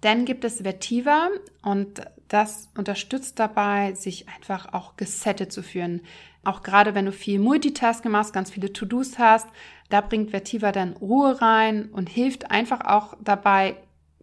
Dann 0.00 0.26
gibt 0.26 0.44
es 0.44 0.60
Vertiva 0.60 1.28
und 1.62 2.02
das 2.28 2.68
unterstützt 2.76 3.38
dabei, 3.38 3.94
sich 3.94 4.28
einfach 4.28 4.72
auch 4.72 4.96
gesettet 4.96 5.52
zu 5.52 5.62
führen. 5.62 6.02
Auch 6.42 6.62
gerade 6.62 6.94
wenn 6.94 7.06
du 7.06 7.12
viel 7.12 7.38
Multitasking 7.38 8.12
machst, 8.12 8.34
ganz 8.34 8.50
viele 8.50 8.72
To-Dos 8.72 9.18
hast, 9.18 9.48
da 9.88 10.00
bringt 10.02 10.30
Vertiva 10.30 10.72
dann 10.72 10.94
Ruhe 10.94 11.40
rein 11.40 11.86
und 11.86 12.08
hilft 12.08 12.50
einfach 12.50 12.82
auch 12.84 13.16
dabei, 13.22 13.76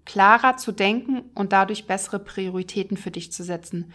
klarer 0.06 0.58
zu 0.58 0.72
denken 0.72 1.24
und 1.36 1.52
dadurch 1.52 1.88
bessere 1.88 2.20
Prioritäten 2.20 2.98
für 2.98 3.12
dich 3.12 3.32
zu 3.32 3.44
setzen. 3.44 3.94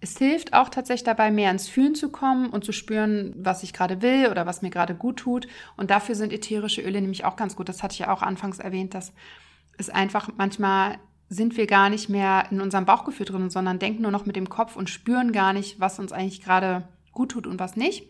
Es 0.00 0.18
hilft 0.18 0.52
auch 0.52 0.68
tatsächlich 0.68 1.04
dabei, 1.04 1.30
mehr 1.30 1.50
ins 1.50 1.68
Fühlen 1.68 1.94
zu 1.94 2.10
kommen 2.10 2.50
und 2.50 2.64
zu 2.64 2.72
spüren, 2.72 3.34
was 3.36 3.62
ich 3.62 3.72
gerade 3.72 4.02
will 4.02 4.28
oder 4.30 4.46
was 4.46 4.62
mir 4.62 4.70
gerade 4.70 4.94
gut 4.94 5.18
tut. 5.18 5.48
Und 5.76 5.90
dafür 5.90 6.14
sind 6.14 6.32
ätherische 6.32 6.82
Öle 6.82 7.00
nämlich 7.00 7.24
auch 7.24 7.36
ganz 7.36 7.56
gut. 7.56 7.68
Das 7.68 7.82
hatte 7.82 7.94
ich 7.94 8.00
ja 8.00 8.12
auch 8.12 8.22
anfangs 8.22 8.58
erwähnt, 8.58 8.94
dass 8.94 9.12
es 9.78 9.90
einfach 9.90 10.28
manchmal 10.36 10.98
sind 11.28 11.56
wir 11.56 11.66
gar 11.66 11.90
nicht 11.90 12.08
mehr 12.08 12.46
in 12.50 12.60
unserem 12.60 12.84
Bauchgefühl 12.84 13.26
drin, 13.26 13.50
sondern 13.50 13.78
denken 13.78 14.02
nur 14.02 14.12
noch 14.12 14.26
mit 14.26 14.36
dem 14.36 14.48
Kopf 14.48 14.76
und 14.76 14.90
spüren 14.90 15.32
gar 15.32 15.52
nicht, 15.52 15.80
was 15.80 15.98
uns 15.98 16.12
eigentlich 16.12 16.42
gerade 16.42 16.86
gut 17.12 17.32
tut 17.32 17.46
und 17.46 17.58
was 17.58 17.76
nicht. 17.76 18.08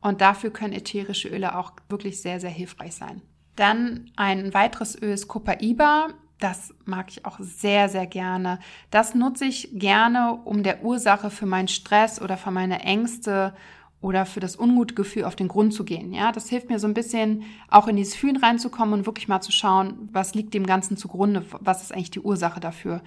Und 0.00 0.20
dafür 0.20 0.50
können 0.50 0.74
ätherische 0.74 1.28
Öle 1.28 1.56
auch 1.56 1.72
wirklich 1.88 2.20
sehr, 2.20 2.40
sehr 2.40 2.50
hilfreich 2.50 2.94
sein. 2.94 3.22
Dann 3.56 4.10
ein 4.16 4.52
weiteres 4.54 5.00
Öl 5.00 5.12
ist 5.12 5.28
Copaiba. 5.28 6.08
Das 6.40 6.74
mag 6.86 7.10
ich 7.10 7.26
auch 7.26 7.38
sehr, 7.38 7.88
sehr 7.88 8.06
gerne. 8.06 8.58
Das 8.90 9.14
nutze 9.14 9.44
ich 9.44 9.68
gerne, 9.74 10.40
um 10.44 10.62
der 10.62 10.82
Ursache 10.82 11.30
für 11.30 11.46
meinen 11.46 11.68
Stress 11.68 12.20
oder 12.20 12.36
für 12.38 12.50
meine 12.50 12.80
Ängste 12.80 13.54
oder 14.00 14.24
für 14.24 14.40
das 14.40 14.56
Ungutgefühl 14.56 15.24
auf 15.24 15.36
den 15.36 15.48
Grund 15.48 15.74
zu 15.74 15.84
gehen. 15.84 16.12
Ja, 16.14 16.32
das 16.32 16.48
hilft 16.48 16.70
mir 16.70 16.78
so 16.78 16.86
ein 16.86 16.94
bisschen 16.94 17.44
auch 17.68 17.86
in 17.86 17.96
dieses 17.96 18.16
Fühlen 18.16 18.36
reinzukommen 18.36 18.94
und 18.94 19.06
wirklich 19.06 19.28
mal 19.28 19.42
zu 19.42 19.52
schauen, 19.52 20.08
was 20.12 20.34
liegt 20.34 20.54
dem 20.54 20.64
Ganzen 20.64 20.96
zugrunde, 20.96 21.44
was 21.60 21.82
ist 21.82 21.92
eigentlich 21.92 22.10
die 22.10 22.20
Ursache 22.20 22.60
dafür. 22.60 23.02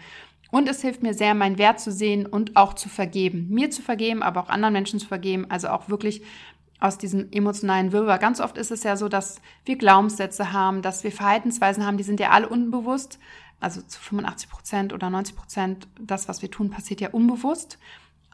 Und 0.51 0.69
es 0.69 0.83
hilft 0.83 1.01
mir 1.01 1.15
sehr, 1.15 1.33
meinen 1.33 1.57
Wert 1.57 1.79
zu 1.79 1.91
sehen 1.91 2.27
und 2.27 2.55
auch 2.55 2.75
zu 2.75 2.87
vergeben. 2.87 3.47
Mir 3.49 3.71
zu 3.71 3.81
vergeben, 3.81 4.21
aber 4.21 4.39
auch 4.41 4.49
anderen 4.49 4.73
Menschen 4.73 4.99
zu 4.99 5.07
vergeben. 5.07 5.47
Also 5.49 5.69
auch 5.69 5.89
wirklich 5.89 6.21
aus 6.83 6.97
diesem 6.97 7.31
emotionalen 7.31 7.93
Wirrwarr. 7.93 8.19
Ganz 8.19 8.41
oft 8.41 8.57
ist 8.57 8.69
es 8.69 8.83
ja 8.83 8.97
so, 8.97 9.07
dass 9.07 9.39
wir 9.63 9.77
Glaubenssätze 9.77 10.51
haben, 10.51 10.81
dass 10.81 11.05
wir 11.05 11.13
Verhaltensweisen 11.13 11.85
haben, 11.85 11.95
die 11.95 12.03
sind 12.03 12.19
ja 12.19 12.31
alle 12.31 12.49
unbewusst. 12.49 13.19
Also 13.61 13.81
zu 13.81 14.01
85 14.01 14.49
Prozent 14.49 14.93
oder 14.93 15.09
90 15.09 15.35
Prozent, 15.37 15.87
das, 15.97 16.27
was 16.27 16.41
wir 16.41 16.51
tun, 16.51 16.69
passiert 16.69 16.99
ja 16.99 17.11
unbewusst 17.11 17.79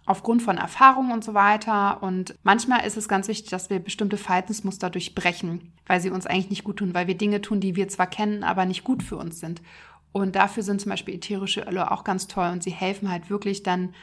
aufgrund 0.08 0.42
von 0.42 0.58
Erfahrungen 0.58 1.12
und 1.12 1.24
so 1.24 1.36
weiter. 1.36 2.02
Und 2.02 2.34
manchmal 2.42 2.84
ist 2.88 2.98
es 2.98 3.08
ganz 3.08 3.28
wichtig, 3.28 3.52
dass 3.52 3.70
wir 3.70 3.78
bestimmte 3.78 4.18
Verhaltensmuster 4.18 4.90
durchbrechen, 4.90 5.72
weil 5.86 6.02
sie 6.02 6.10
uns 6.10 6.26
eigentlich 6.26 6.50
nicht 6.50 6.64
gut 6.64 6.78
tun, 6.78 6.96
weil 6.96 7.06
wir 7.06 7.16
Dinge 7.16 7.42
tun, 7.42 7.60
die 7.60 7.76
wir 7.76 7.88
zwar 7.90 8.08
kennen, 8.08 8.44
aber 8.44 8.66
nicht 8.66 8.84
gut 8.84 9.04
für 9.04 9.18
uns 9.18 9.40
sind. 9.40 9.62
Und 10.12 10.36
dafür 10.36 10.64
sind 10.64 10.82
zum 10.82 10.90
Beispiel 10.90 11.14
ätherische 11.14 11.62
Öle 11.62 11.92
auch 11.92 12.04
ganz 12.04 12.26
toll 12.28 12.50
und 12.50 12.64
sie 12.64 12.72
helfen 12.72 13.12
halt 13.12 13.30
wirklich 13.30 13.62
dann 13.62 13.94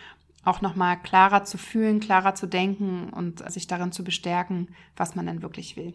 auch 0.47 0.61
nochmal 0.61 1.01
klarer 1.01 1.45
zu 1.45 1.59
fühlen, 1.59 2.01
klarer 2.01 2.35
zu 2.35 2.47
denken 2.47 3.11
und 3.11 3.49
sich 3.51 3.67
darin 3.67 3.93
zu 3.93 4.05
bestärken, 4.05 4.69
was 4.97 5.15
man 5.15 5.27
denn 5.27 5.43
wirklich 5.43 5.77
will. 5.77 5.95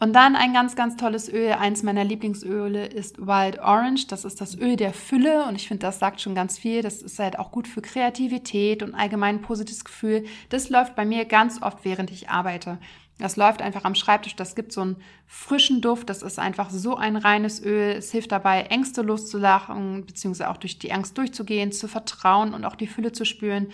Und 0.00 0.12
dann 0.12 0.34
ein 0.34 0.52
ganz, 0.52 0.74
ganz 0.74 0.96
tolles 0.96 1.32
Öl. 1.32 1.52
Eins 1.52 1.84
meiner 1.84 2.04
Lieblingsöle 2.04 2.84
ist 2.84 3.18
Wild 3.18 3.60
Orange. 3.60 4.08
Das 4.08 4.24
ist 4.24 4.40
das 4.40 4.58
Öl 4.58 4.76
der 4.76 4.92
Fülle. 4.92 5.46
Und 5.46 5.54
ich 5.54 5.68
finde, 5.68 5.86
das 5.86 6.00
sagt 6.00 6.20
schon 6.20 6.34
ganz 6.34 6.58
viel. 6.58 6.82
Das 6.82 7.00
ist 7.00 7.18
halt 7.20 7.38
auch 7.38 7.52
gut 7.52 7.68
für 7.68 7.80
Kreativität 7.80 8.82
und 8.82 8.94
allgemein 8.94 9.40
positives 9.40 9.84
Gefühl. 9.84 10.24
Das 10.48 10.68
läuft 10.68 10.96
bei 10.96 11.04
mir 11.04 11.24
ganz 11.26 11.62
oft, 11.62 11.84
während 11.84 12.10
ich 12.10 12.28
arbeite. 12.28 12.78
Das 13.18 13.36
läuft 13.36 13.62
einfach 13.62 13.84
am 13.84 13.94
Schreibtisch. 13.94 14.34
Das 14.34 14.56
gibt 14.56 14.72
so 14.72 14.80
einen 14.80 14.96
frischen 15.26 15.80
Duft. 15.80 16.10
Das 16.10 16.22
ist 16.22 16.38
einfach 16.38 16.70
so 16.70 16.96
ein 16.96 17.16
reines 17.16 17.62
Öl. 17.62 17.92
Es 17.92 18.10
hilft 18.10 18.32
dabei, 18.32 18.62
Ängste 18.62 19.02
loszulachen, 19.02 20.04
beziehungsweise 20.04 20.50
auch 20.50 20.56
durch 20.56 20.78
die 20.78 20.92
Angst 20.92 21.16
durchzugehen, 21.16 21.70
zu 21.70 21.86
vertrauen 21.86 22.54
und 22.54 22.64
auch 22.64 22.74
die 22.74 22.88
Fülle 22.88 23.12
zu 23.12 23.24
spüren. 23.24 23.68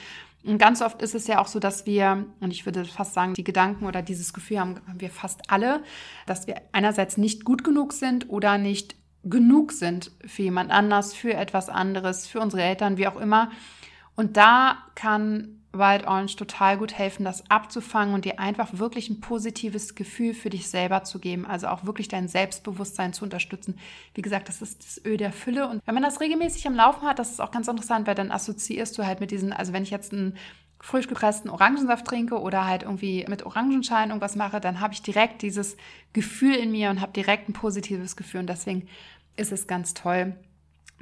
Und 0.45 0.59
ganz 0.59 0.83
oft 0.83 1.03
ist 1.03 1.15
es 1.15 1.27
ja 1.27 1.41
auch 1.41 1.47
so, 1.47 1.59
dass 1.59 1.87
wir, 1.87 2.27
und 2.41 2.51
ich 2.51 2.65
würde 2.65 2.85
fast 2.85 3.15
sagen, 3.15 3.35
die 3.35 3.45
Gedanken 3.45 3.87
oder 3.87 4.03
dieses 4.03 4.33
Gefühl 4.33 4.61
haben, 4.61 4.77
haben 4.87 5.01
wir 5.01 5.11
fast 5.11 5.51
alle, 5.51 5.83
dass 6.27 6.47
wir 6.47 6.61
einerseits 6.73 7.17
nicht 7.17 7.45
gut 7.45 7.65
genug 7.65 7.93
sind 7.93 8.31
oder 8.31 8.57
nicht 8.57 8.97
genug 9.23 9.73
sind 9.73 10.13
für 10.27 10.43
jemand 10.43 10.71
anders, 10.71 11.15
für 11.15 11.35
etwas 11.35 11.69
anderes, 11.69 12.27
für 12.27 12.41
unsere 12.41 12.63
Eltern, 12.63 12.97
wie 12.97 13.07
auch 13.07 13.21
immer. 13.21 13.51
Und 14.17 14.39
da 14.39 14.79
kann 14.95 15.60
Wild 15.73 16.07
Orange 16.07 16.37
total 16.37 16.79
gut 16.79 16.99
helfen, 16.99 17.25
das 17.25 17.49
abzufangen 17.49 18.15
und 18.15 18.25
dir 18.25 18.41
einfach 18.41 18.79
wirklich 18.79 19.09
ein 19.09 19.21
positives 19.21 19.95
Gefühl 19.95 20.35
für 20.35 20.51
dich 20.51 20.69
selber 20.69 21.05
zu 21.05 21.21
geben. 21.21 21.47
Also 21.47 21.69
auch 21.69 21.85
wirklich 21.85 22.09
dein 22.09 22.27
Selbstbewusstsein 22.27 23.13
zu 23.13 23.25
unterstützen. 23.25 23.79
Wie 24.15 24.23
gesagt, 24.23 24.49
das 24.49 24.63
ist 24.63 24.85
das 24.85 25.05
Öl 25.05 25.17
der 25.17 25.33
Fülle. 25.33 25.69
Und 25.69 25.81
wenn 25.87 25.95
man 25.95 26.03
das 26.03 26.21
regelmäßig 26.21 26.67
am 26.67 26.75
Laufen 26.75 27.03
hat, 27.07 27.21
das 27.21 27.31
ist 27.31 27.41
auch 27.41 27.53
ganz 27.53 27.69
interessant, 27.69 28.09
weil 28.09 28.17
dann 28.17 28.33
assoziierst 28.33 28.99
du 28.99 29.07
halt 29.07 29.21
mit 29.21 29.31
diesen, 29.31 29.53
also 29.53 29.73
wenn 29.73 29.85
ich 29.85 29.91
jetzt 29.91 30.13
einen 30.13 30.37
frisch 30.81 31.07
gepressten 31.07 31.51
Orangensaft 31.51 32.07
trinke 32.07 32.41
oder 32.41 32.67
halt 32.67 32.83
irgendwie 32.83 33.25
mit 33.29 33.45
Orangenschein 33.45 34.09
irgendwas 34.09 34.35
mache, 34.35 34.61
dann 34.61 34.81
habe 34.81 34.95
ich 34.95 35.03
direkt 35.03 35.43
dieses 35.43 35.77
Gefühl 36.13 36.55
in 36.55 36.73
mir 36.73 36.91
und 36.91 37.01
habe 37.01 37.13
direkt 37.13 37.49
ein 37.49 37.53
positives 37.53 38.17
Gefühl. 38.17 38.41
Und 38.41 38.49
deswegen 38.49 38.89
ist 39.37 39.53
es 39.53 39.67
ganz 39.67 39.95
toll, 39.95 40.35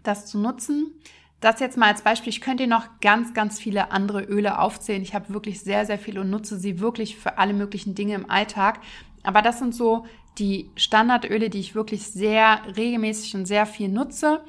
das 0.02 0.26
zu 0.26 0.38
nutzen. 0.38 0.92
Das 1.40 1.60
jetzt 1.60 1.76
mal 1.76 1.92
als 1.92 2.02
Beispiel. 2.02 2.30
Ich 2.30 2.40
könnte 2.40 2.64
dir 2.64 2.68
noch 2.68 3.00
ganz, 3.00 3.32
ganz 3.32 3.60
viele 3.60 3.92
andere 3.92 4.22
Öle 4.22 4.58
aufzählen. 4.58 5.02
Ich 5.02 5.14
habe 5.14 5.32
wirklich 5.32 5.60
sehr, 5.60 5.86
sehr 5.86 5.98
viele 5.98 6.20
und 6.20 6.30
nutze 6.30 6.58
sie 6.58 6.80
wirklich 6.80 7.16
für 7.16 7.38
alle 7.38 7.52
möglichen 7.52 7.94
Dinge 7.94 8.14
im 8.14 8.28
Alltag. 8.28 8.80
Aber 9.22 9.40
das 9.40 9.58
sind 9.58 9.74
so 9.74 10.04
die 10.38 10.70
Standardöle, 10.76 11.50
die 11.50 11.60
ich 11.60 11.74
wirklich 11.74 12.06
sehr 12.08 12.60
regelmäßig 12.76 13.36
und 13.36 13.46
sehr 13.46 13.66
viel 13.66 13.88
nutze. 13.88 14.40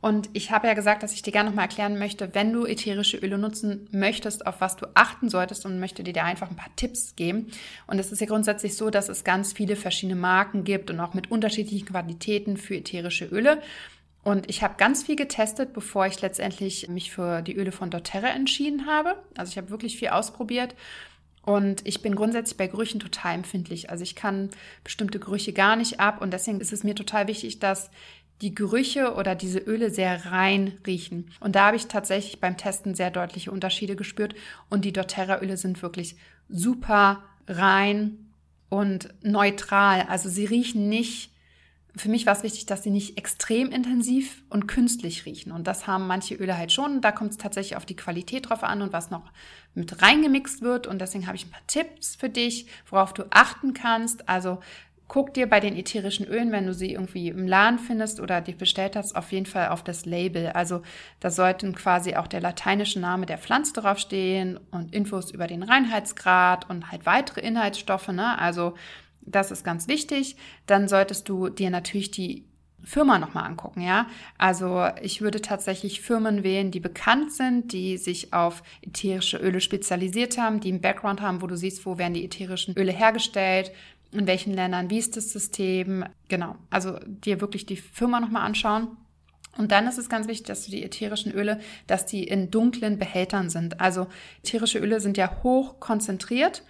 Und 0.00 0.30
ich 0.32 0.50
habe 0.50 0.66
ja 0.66 0.74
gesagt, 0.74 1.04
dass 1.04 1.12
ich 1.12 1.22
dir 1.22 1.30
gerne 1.30 1.48
nochmal 1.48 1.66
erklären 1.66 1.96
möchte, 1.96 2.34
wenn 2.34 2.52
du 2.52 2.66
ätherische 2.66 3.18
Öle 3.18 3.38
nutzen 3.38 3.88
möchtest, 3.92 4.46
auf 4.46 4.60
was 4.60 4.76
du 4.76 4.86
achten 4.94 5.28
solltest 5.28 5.64
und 5.64 5.78
möchte 5.78 6.02
dir 6.02 6.12
da 6.12 6.24
einfach 6.24 6.50
ein 6.50 6.56
paar 6.56 6.74
Tipps 6.74 7.14
geben. 7.14 7.52
Und 7.86 8.00
es 8.00 8.10
ist 8.10 8.20
ja 8.20 8.26
grundsätzlich 8.26 8.76
so, 8.76 8.90
dass 8.90 9.08
es 9.08 9.22
ganz 9.22 9.52
viele 9.52 9.76
verschiedene 9.76 10.18
Marken 10.18 10.64
gibt 10.64 10.90
und 10.90 10.98
auch 10.98 11.14
mit 11.14 11.30
unterschiedlichen 11.30 11.86
Qualitäten 11.86 12.56
für 12.56 12.74
ätherische 12.74 13.26
Öle. 13.26 13.62
Und 14.24 14.48
ich 14.48 14.62
habe 14.62 14.74
ganz 14.76 15.02
viel 15.02 15.16
getestet, 15.16 15.72
bevor 15.72 16.06
ich 16.06 16.20
letztendlich 16.20 16.88
mich 16.88 17.10
für 17.10 17.42
die 17.42 17.56
Öle 17.56 17.72
von 17.72 17.90
doTERRA 17.90 18.28
entschieden 18.28 18.86
habe. 18.86 19.16
Also 19.36 19.50
ich 19.50 19.58
habe 19.58 19.70
wirklich 19.70 19.96
viel 19.96 20.08
ausprobiert. 20.08 20.74
Und 21.44 21.84
ich 21.86 22.02
bin 22.02 22.14
grundsätzlich 22.14 22.56
bei 22.56 22.68
Gerüchen 22.68 23.00
total 23.00 23.34
empfindlich. 23.34 23.90
Also 23.90 24.04
ich 24.04 24.14
kann 24.14 24.50
bestimmte 24.84 25.18
Gerüche 25.18 25.52
gar 25.52 25.74
nicht 25.74 25.98
ab. 25.98 26.22
Und 26.22 26.32
deswegen 26.32 26.60
ist 26.60 26.72
es 26.72 26.84
mir 26.84 26.94
total 26.94 27.26
wichtig, 27.26 27.58
dass 27.58 27.90
die 28.42 28.54
Gerüche 28.54 29.14
oder 29.14 29.34
diese 29.34 29.58
Öle 29.58 29.90
sehr 29.90 30.26
rein 30.26 30.78
riechen. 30.86 31.30
Und 31.40 31.56
da 31.56 31.66
habe 31.66 31.76
ich 31.76 31.86
tatsächlich 31.86 32.40
beim 32.40 32.56
Testen 32.56 32.94
sehr 32.94 33.10
deutliche 33.10 33.50
Unterschiede 33.50 33.96
gespürt. 33.96 34.36
Und 34.70 34.84
die 34.84 34.92
doTERRA-Öle 34.92 35.56
sind 35.56 35.82
wirklich 35.82 36.14
super 36.48 37.24
rein 37.48 38.30
und 38.68 39.08
neutral. 39.22 40.06
Also 40.08 40.28
sie 40.28 40.44
riechen 40.44 40.88
nicht 40.88 41.31
für 41.94 42.08
mich 42.08 42.24
war 42.24 42.34
es 42.34 42.42
wichtig, 42.42 42.64
dass 42.66 42.82
sie 42.82 42.90
nicht 42.90 43.18
extrem 43.18 43.70
intensiv 43.70 44.42
und 44.48 44.66
künstlich 44.66 45.26
riechen. 45.26 45.52
Und 45.52 45.66
das 45.66 45.86
haben 45.86 46.06
manche 46.06 46.34
Öle 46.34 46.56
halt 46.56 46.72
schon. 46.72 47.02
Da 47.02 47.12
kommt 47.12 47.32
es 47.32 47.36
tatsächlich 47.36 47.76
auf 47.76 47.84
die 47.84 47.96
Qualität 47.96 48.48
drauf 48.48 48.62
an 48.62 48.80
und 48.80 48.92
was 48.94 49.10
noch 49.10 49.30
mit 49.74 50.00
reingemixt 50.00 50.62
wird. 50.62 50.86
Und 50.86 51.00
deswegen 51.00 51.26
habe 51.26 51.36
ich 51.36 51.46
ein 51.46 51.50
paar 51.50 51.66
Tipps 51.66 52.16
für 52.16 52.30
dich, 52.30 52.66
worauf 52.88 53.12
du 53.12 53.24
achten 53.30 53.74
kannst. 53.74 54.26
Also 54.26 54.60
guck 55.12 55.34
dir 55.34 55.46
bei 55.46 55.60
den 55.60 55.76
ätherischen 55.76 56.26
Ölen, 56.26 56.52
wenn 56.52 56.66
du 56.66 56.72
sie 56.72 56.94
irgendwie 56.94 57.28
im 57.28 57.46
Laden 57.46 57.78
findest 57.78 58.18
oder 58.18 58.40
die 58.40 58.54
bestellt 58.54 58.96
hast, 58.96 59.14
auf 59.14 59.30
jeden 59.30 59.44
Fall 59.44 59.68
auf 59.68 59.84
das 59.84 60.06
Label. 60.06 60.48
Also 60.52 60.80
da 61.20 61.30
sollten 61.30 61.74
quasi 61.74 62.16
auch 62.16 62.26
der 62.26 62.40
lateinische 62.40 62.98
Name 62.98 63.26
der 63.26 63.36
Pflanze 63.36 63.74
draufstehen 63.74 64.58
und 64.70 64.94
Infos 64.94 65.30
über 65.30 65.46
den 65.46 65.62
Reinheitsgrad 65.62 66.70
und 66.70 66.90
halt 66.90 67.04
weitere 67.04 67.42
Inhaltsstoffe. 67.42 68.08
Ne? 68.08 68.38
Also 68.38 68.72
das 69.24 69.50
ist 69.50 69.64
ganz 69.64 69.88
wichtig. 69.88 70.36
Dann 70.66 70.88
solltest 70.88 71.28
du 71.28 71.48
dir 71.48 71.70
natürlich 71.70 72.10
die 72.10 72.44
Firma 72.84 73.18
nochmal 73.18 73.44
angucken, 73.44 73.80
ja. 73.80 74.08
Also 74.38 74.86
ich 75.00 75.20
würde 75.20 75.40
tatsächlich 75.40 76.00
Firmen 76.00 76.42
wählen, 76.42 76.70
die 76.70 76.80
bekannt 76.80 77.32
sind, 77.32 77.72
die 77.72 77.96
sich 77.96 78.32
auf 78.32 78.62
ätherische 78.82 79.36
Öle 79.36 79.60
spezialisiert 79.60 80.36
haben, 80.38 80.60
die 80.60 80.70
einen 80.70 80.80
Background 80.80 81.20
haben, 81.20 81.42
wo 81.42 81.46
du 81.46 81.56
siehst, 81.56 81.86
wo 81.86 81.98
werden 81.98 82.14
die 82.14 82.24
ätherischen 82.24 82.76
Öle 82.76 82.92
hergestellt, 82.92 83.70
in 84.10 84.26
welchen 84.26 84.52
Ländern, 84.52 84.90
wie 84.90 84.98
ist 84.98 85.16
das 85.16 85.30
System, 85.30 86.04
genau. 86.28 86.56
Also 86.70 86.98
dir 87.06 87.40
wirklich 87.40 87.66
die 87.66 87.76
Firma 87.76 88.20
nochmal 88.20 88.44
anschauen. 88.44 88.88
Und 89.58 89.70
dann 89.70 89.86
ist 89.86 89.98
es 89.98 90.08
ganz 90.08 90.28
wichtig, 90.28 90.46
dass 90.46 90.64
du 90.64 90.70
die 90.70 90.82
ätherischen 90.82 91.32
Öle, 91.32 91.60
dass 91.86 92.06
die 92.06 92.24
in 92.24 92.50
dunklen 92.50 92.98
Behältern 92.98 93.50
sind. 93.50 93.80
Also 93.80 94.06
ätherische 94.42 94.78
Öle 94.78 95.00
sind 95.00 95.18
ja 95.18 95.42
hoch 95.42 95.78
konzentriert 95.78 96.62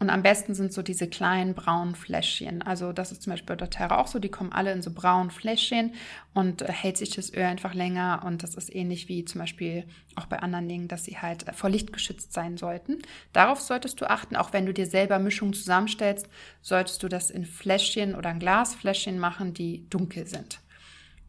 und 0.00 0.10
am 0.10 0.22
besten 0.22 0.54
sind 0.54 0.72
so 0.72 0.82
diese 0.82 1.08
kleinen 1.08 1.54
braunen 1.54 1.96
Fläschchen. 1.96 2.62
Also 2.62 2.92
das 2.92 3.10
ist 3.10 3.22
zum 3.22 3.32
Beispiel 3.32 3.56
bei 3.56 3.64
doTERRA 3.64 3.98
auch 3.98 4.06
so. 4.06 4.20
Die 4.20 4.28
kommen 4.28 4.52
alle 4.52 4.70
in 4.72 4.80
so 4.80 4.92
braunen 4.92 5.30
Fläschchen 5.30 5.92
und 6.34 6.62
äh, 6.62 6.70
hält 6.70 6.96
sich 6.96 7.10
das 7.10 7.34
Öl 7.34 7.42
einfach 7.42 7.74
länger. 7.74 8.22
Und 8.24 8.44
das 8.44 8.54
ist 8.54 8.72
ähnlich 8.72 9.08
wie 9.08 9.24
zum 9.24 9.40
Beispiel 9.40 9.84
auch 10.14 10.26
bei 10.26 10.38
anderen 10.38 10.68
Dingen, 10.68 10.86
dass 10.86 11.04
sie 11.04 11.18
halt 11.18 11.46
vor 11.52 11.68
Licht 11.68 11.92
geschützt 11.92 12.32
sein 12.32 12.56
sollten. 12.56 12.98
Darauf 13.32 13.60
solltest 13.60 14.00
du 14.00 14.08
achten. 14.08 14.36
Auch 14.36 14.52
wenn 14.52 14.66
du 14.66 14.72
dir 14.72 14.86
selber 14.86 15.18
Mischungen 15.18 15.54
zusammenstellst, 15.54 16.28
solltest 16.62 17.02
du 17.02 17.08
das 17.08 17.30
in 17.30 17.44
Fläschchen 17.44 18.14
oder 18.14 18.30
in 18.30 18.38
Glasfläschchen 18.38 19.18
machen, 19.18 19.52
die 19.52 19.84
dunkel 19.90 20.28
sind. 20.28 20.60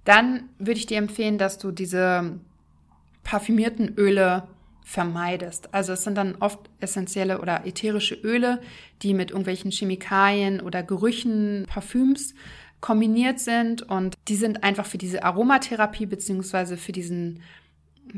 Dann 0.06 0.44
würde 0.60 0.80
ich 0.80 0.86
dir 0.86 0.98
empfehlen, 1.00 1.40
dass 1.40 1.58
du 1.58 1.72
diese 1.72 2.40
parfümierten 3.24 3.96
Öle 3.98 4.48
vermeidest. 4.90 5.72
Also 5.72 5.94
es 5.94 6.04
sind 6.04 6.18
dann 6.18 6.38
oft 6.40 6.60
essentielle 6.80 7.42
oder 7.42 7.68
ätherische 7.68 8.16
Öle, 8.16 8.60
die 9.04 9.14
mit 9.14 9.30
irgendwelchen 9.30 9.70
Chemikalien 9.70 10.62
oder 10.62 10.82
Gerüchen, 10.82 11.68
Parfüms 11.68 12.34
kombiniert 12.82 13.40
sind 13.40 13.84
und 13.84 14.16
die 14.28 14.36
sind 14.36 14.64
einfach 14.64 14.88
für 14.88 14.98
diese 14.98 15.24
Aromatherapie 15.24 16.08
beziehungsweise 16.08 16.76
für 16.76 16.92
diesen 16.92 17.44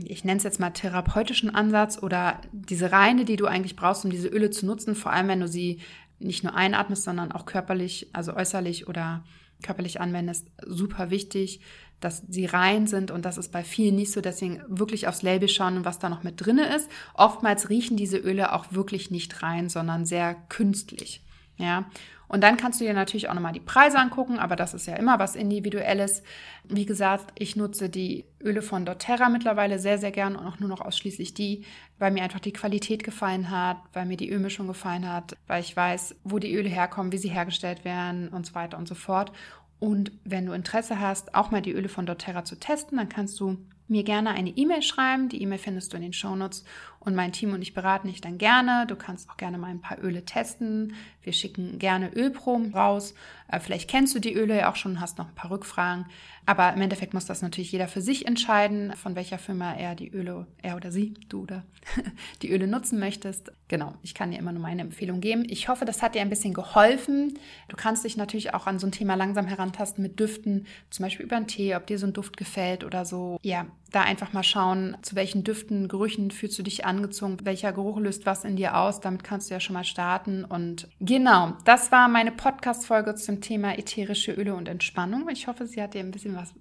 ich 0.06 0.24
nenne 0.24 0.38
es 0.38 0.44
jetzt 0.44 0.62
mal 0.62 0.70
therapeutischen 0.70 1.54
Ansatz 1.54 2.02
oder 2.02 2.40
diese 2.54 2.94
Reine, 2.94 3.26
die 3.26 3.36
du 3.36 3.48
eigentlich 3.48 3.76
brauchst, 3.76 4.06
um 4.06 4.12
diese 4.12 4.30
Öle 4.30 4.50
zu 4.50 4.66
nutzen, 4.66 4.96
vor 4.96 5.12
allem 5.12 5.28
wenn 5.28 5.42
du 5.42 5.50
sie 5.50 5.82
nicht 6.20 6.46
nur 6.46 6.56
einatmest, 6.56 7.04
sondern 7.04 7.34
auch 7.34 7.46
körperlich, 7.46 8.08
also 8.14 8.34
äußerlich 8.34 8.88
oder 8.88 9.26
körperlich 9.62 10.00
anwendest, 10.00 10.48
super 10.66 11.10
wichtig, 11.10 11.60
dass 12.02 12.24
sie 12.28 12.46
rein 12.46 12.88
sind 12.88 13.12
und 13.12 13.24
das 13.24 13.38
ist 13.38 13.52
bei 13.52 13.64
vielen 13.64 13.96
nicht 13.96 14.12
so. 14.12 14.20
Deswegen 14.20 14.62
wirklich 14.68 15.08
aufs 15.08 15.22
Label 15.22 15.48
schauen, 15.48 15.86
was 15.86 16.00
da 16.00 16.10
noch 16.10 16.24
mit 16.24 16.46
drinne 16.46 16.76
ist. 16.76 16.90
Oftmals 17.14 17.70
riechen 17.70 17.96
diese 17.96 18.18
Öle 18.18 18.54
auch 18.54 18.66
wirklich 18.72 19.12
nicht 19.12 19.42
rein, 19.42 19.70
sondern 19.70 20.06
sehr 20.06 20.36
künstlich. 20.50 21.24
Ja. 21.58 21.86
Und 22.32 22.46
dann 22.46 22.56
kannst 22.56 22.80
du 22.80 22.86
dir 22.86 22.94
natürlich 22.94 23.28
auch 23.28 23.34
nochmal 23.34 23.52
die 23.52 23.60
Preise 23.60 24.00
angucken, 24.00 24.40
aber 24.40 24.56
das 24.56 24.74
ist 24.74 24.88
ja 24.88 24.96
immer 24.96 25.20
was 25.20 25.36
Individuelles. 25.36 26.24
Wie 26.64 26.86
gesagt, 26.86 27.34
ich 27.38 27.58
nutze 27.58 27.90
die 27.90 28.24
Öle 28.42 28.62
von 28.62 28.86
doTERRA 28.86 29.28
mittlerweile 29.28 29.80
sehr, 29.80 29.98
sehr 29.98 30.12
gern 30.12 30.38
und 30.38 30.48
auch 30.48 30.58
nur 30.58 30.70
noch 30.70 30.80
ausschließlich 30.80 31.34
die, 31.34 31.66
weil 32.00 32.12
mir 32.12 32.24
einfach 32.24 32.40
die 32.40 32.54
Qualität 32.54 33.04
gefallen 33.04 33.50
hat, 33.50 33.80
weil 33.92 34.06
mir 34.06 34.16
die 34.16 34.32
Ölmischung 34.32 34.66
gefallen 34.66 35.12
hat, 35.12 35.36
weil 35.48 35.60
ich 35.60 35.76
weiß, 35.76 36.16
wo 36.24 36.40
die 36.40 36.56
Öle 36.56 36.70
herkommen, 36.70 37.12
wie 37.12 37.18
sie 37.18 37.28
hergestellt 37.28 37.84
werden 37.84 38.30
und 38.30 38.46
so 38.46 38.56
weiter 38.56 38.78
und 38.78 38.88
so 38.88 38.96
fort. 38.96 39.34
Und 39.82 40.12
wenn 40.24 40.46
du 40.46 40.52
Interesse 40.52 41.00
hast, 41.00 41.34
auch 41.34 41.50
mal 41.50 41.64
die 41.64 41.72
Öle 41.72 41.90
von 41.90 42.06
doTERRA 42.06 42.46
zu 42.46 42.56
testen, 42.56 43.00
dann 43.00 43.10
kannst 43.10 43.40
du 43.40 43.58
mir 43.92 44.04
gerne 44.04 44.32
eine 44.32 44.50
E-Mail 44.50 44.82
schreiben. 44.82 45.30
Die 45.30 45.42
E-Mail 45.42 45.60
findest 45.60 45.94
du 45.94 45.98
in 45.98 46.04
den 46.04 46.14
Shownotes 46.14 46.64
und 47.00 47.16
mein 47.16 47.32
Team 47.32 47.54
und 47.54 47.62
ich 47.62 47.74
beraten 47.74 48.08
dich 48.08 48.22
dann 48.22 48.38
gerne. 48.38 48.86
Du 48.88 48.96
kannst 48.96 49.30
auch 49.30 49.38
gerne 49.38 49.58
mal 49.58 49.72
ein 49.72 49.82
paar 49.82 50.02
Öle 50.04 50.24
testen. 50.24 50.94
Wir 51.24 51.34
schicken 51.34 51.80
gerne 51.80 52.12
Ölproben 52.14 52.74
raus. 52.74 53.16
Äh, 53.48 53.60
vielleicht 53.60 53.90
kennst 53.90 54.16
du 54.16 54.20
die 54.20 54.34
Öle 54.34 54.58
ja 54.58 54.72
auch 54.72 54.76
schon, 54.76 55.00
hast 55.00 55.18
noch 55.18 55.28
ein 55.28 55.36
paar 55.36 55.52
Rückfragen. 55.52 56.06
Aber 56.46 56.74
im 56.74 56.82
Endeffekt 56.82 57.14
muss 57.14 57.26
das 57.26 57.42
natürlich 57.42 57.72
jeder 57.72 57.88
für 57.88 58.02
sich 58.02 58.28
entscheiden, 58.28 58.94
von 58.96 59.16
welcher 59.16 59.38
Firma 59.38 59.74
er 59.74 59.96
die 59.96 60.10
Öle, 60.10 60.48
er 60.62 60.76
oder 60.76 60.92
sie, 60.92 61.14
du 61.30 61.42
oder 61.42 61.64
die 62.42 62.52
Öle 62.52 62.68
nutzen 62.68 63.00
möchtest. 63.00 63.52
Genau, 63.68 63.94
ich 64.02 64.14
kann 64.14 64.32
dir 64.32 64.38
immer 64.38 64.52
nur 64.52 64.62
meine 64.62 64.82
Empfehlung 64.82 65.22
geben. 65.22 65.44
Ich 65.48 65.70
hoffe, 65.70 65.86
das 65.86 66.02
hat 66.02 66.16
dir 66.16 66.22
ein 66.22 66.30
bisschen 66.30 66.54
geholfen. 66.54 67.38
Du 67.68 67.76
kannst 67.76 68.04
dich 68.04 68.16
natürlich 68.18 68.54
auch 68.54 68.68
an 68.68 68.80
so 68.80 68.88
ein 68.88 68.92
Thema 68.92 69.16
langsam 69.16 69.48
herantasten 69.48 70.04
mit 70.04 70.20
Düften, 70.20 70.68
zum 70.90 71.04
Beispiel 71.04 71.26
über 71.26 71.38
einen 71.38 71.48
Tee, 71.48 71.76
ob 71.76 71.88
dir 71.88 71.98
so 71.98 72.06
ein 72.06 72.14
Duft 72.14 72.38
gefällt 72.38 72.84
oder 72.84 73.06
so. 73.06 73.40
Ja, 73.42 73.66
da 73.92 74.02
einfach 74.02 74.32
mal 74.32 74.44
schauen, 74.44 74.98
zu 75.02 75.16
welchen 75.16 75.44
Düften, 75.44 75.90
Gerüchen 75.90 76.32
fühlst 76.32 76.58
du 76.58 76.64
dich 76.64 76.86
angezogen, 76.86 77.38
welcher 77.44 77.74
Geruch 77.74 78.00
löst 78.00 78.26
was 78.26 78.46
in 78.46 78.56
dir 78.56 78.78
aus. 78.78 79.02
Damit 79.02 79.24
kannst 79.24 79.50
du 79.50 79.54
ja 79.54 79.60
schon 79.60 79.74
mal 79.74 79.84
starten. 79.84 80.46
Und 80.46 80.88
genau, 81.00 81.54
das 81.66 81.92
war 81.92 82.08
meine 82.08 82.32
Podcast-Folge 82.32 83.16
zum 83.16 83.42
Thema 83.42 83.78
ätherische 83.78 84.32
Öle 84.32 84.56
und 84.56 84.70
Entspannung. 84.70 85.28
Ich 85.30 85.48
hoffe, 85.48 85.68
sie 85.68 85.82
hat 85.82 85.94
dir 85.94 86.00
ein 86.00 86.12
bisschen 86.12 86.36
was 86.36 86.54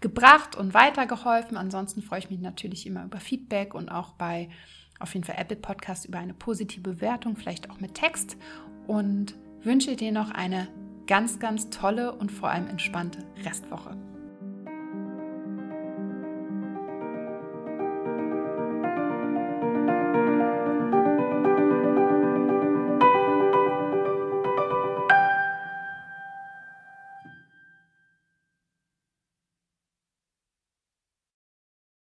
gebracht 0.00 0.56
und 0.56 0.74
weitergeholfen. 0.74 1.56
Ansonsten 1.56 2.02
freue 2.02 2.18
ich 2.18 2.30
mich 2.30 2.40
natürlich 2.40 2.86
immer 2.86 3.04
über 3.04 3.20
Feedback 3.20 3.74
und 3.74 3.88
auch 3.88 4.12
bei 4.14 4.48
auf 4.98 5.14
jeden 5.14 5.24
Fall 5.24 5.36
Apple 5.38 5.56
Podcast 5.56 6.06
über 6.06 6.18
eine 6.18 6.34
positive 6.34 6.80
Bewertung, 6.80 7.36
vielleicht 7.36 7.70
auch 7.70 7.78
mit 7.78 7.94
Text. 7.94 8.36
Und 8.88 9.36
wünsche 9.62 9.94
dir 9.94 10.12
noch 10.12 10.30
eine 10.30 10.68
ganz, 11.06 11.38
ganz 11.38 11.70
tolle 11.70 12.12
und 12.12 12.32
vor 12.32 12.50
allem 12.50 12.68
entspannte 12.68 13.20
Restwoche. 13.44 14.07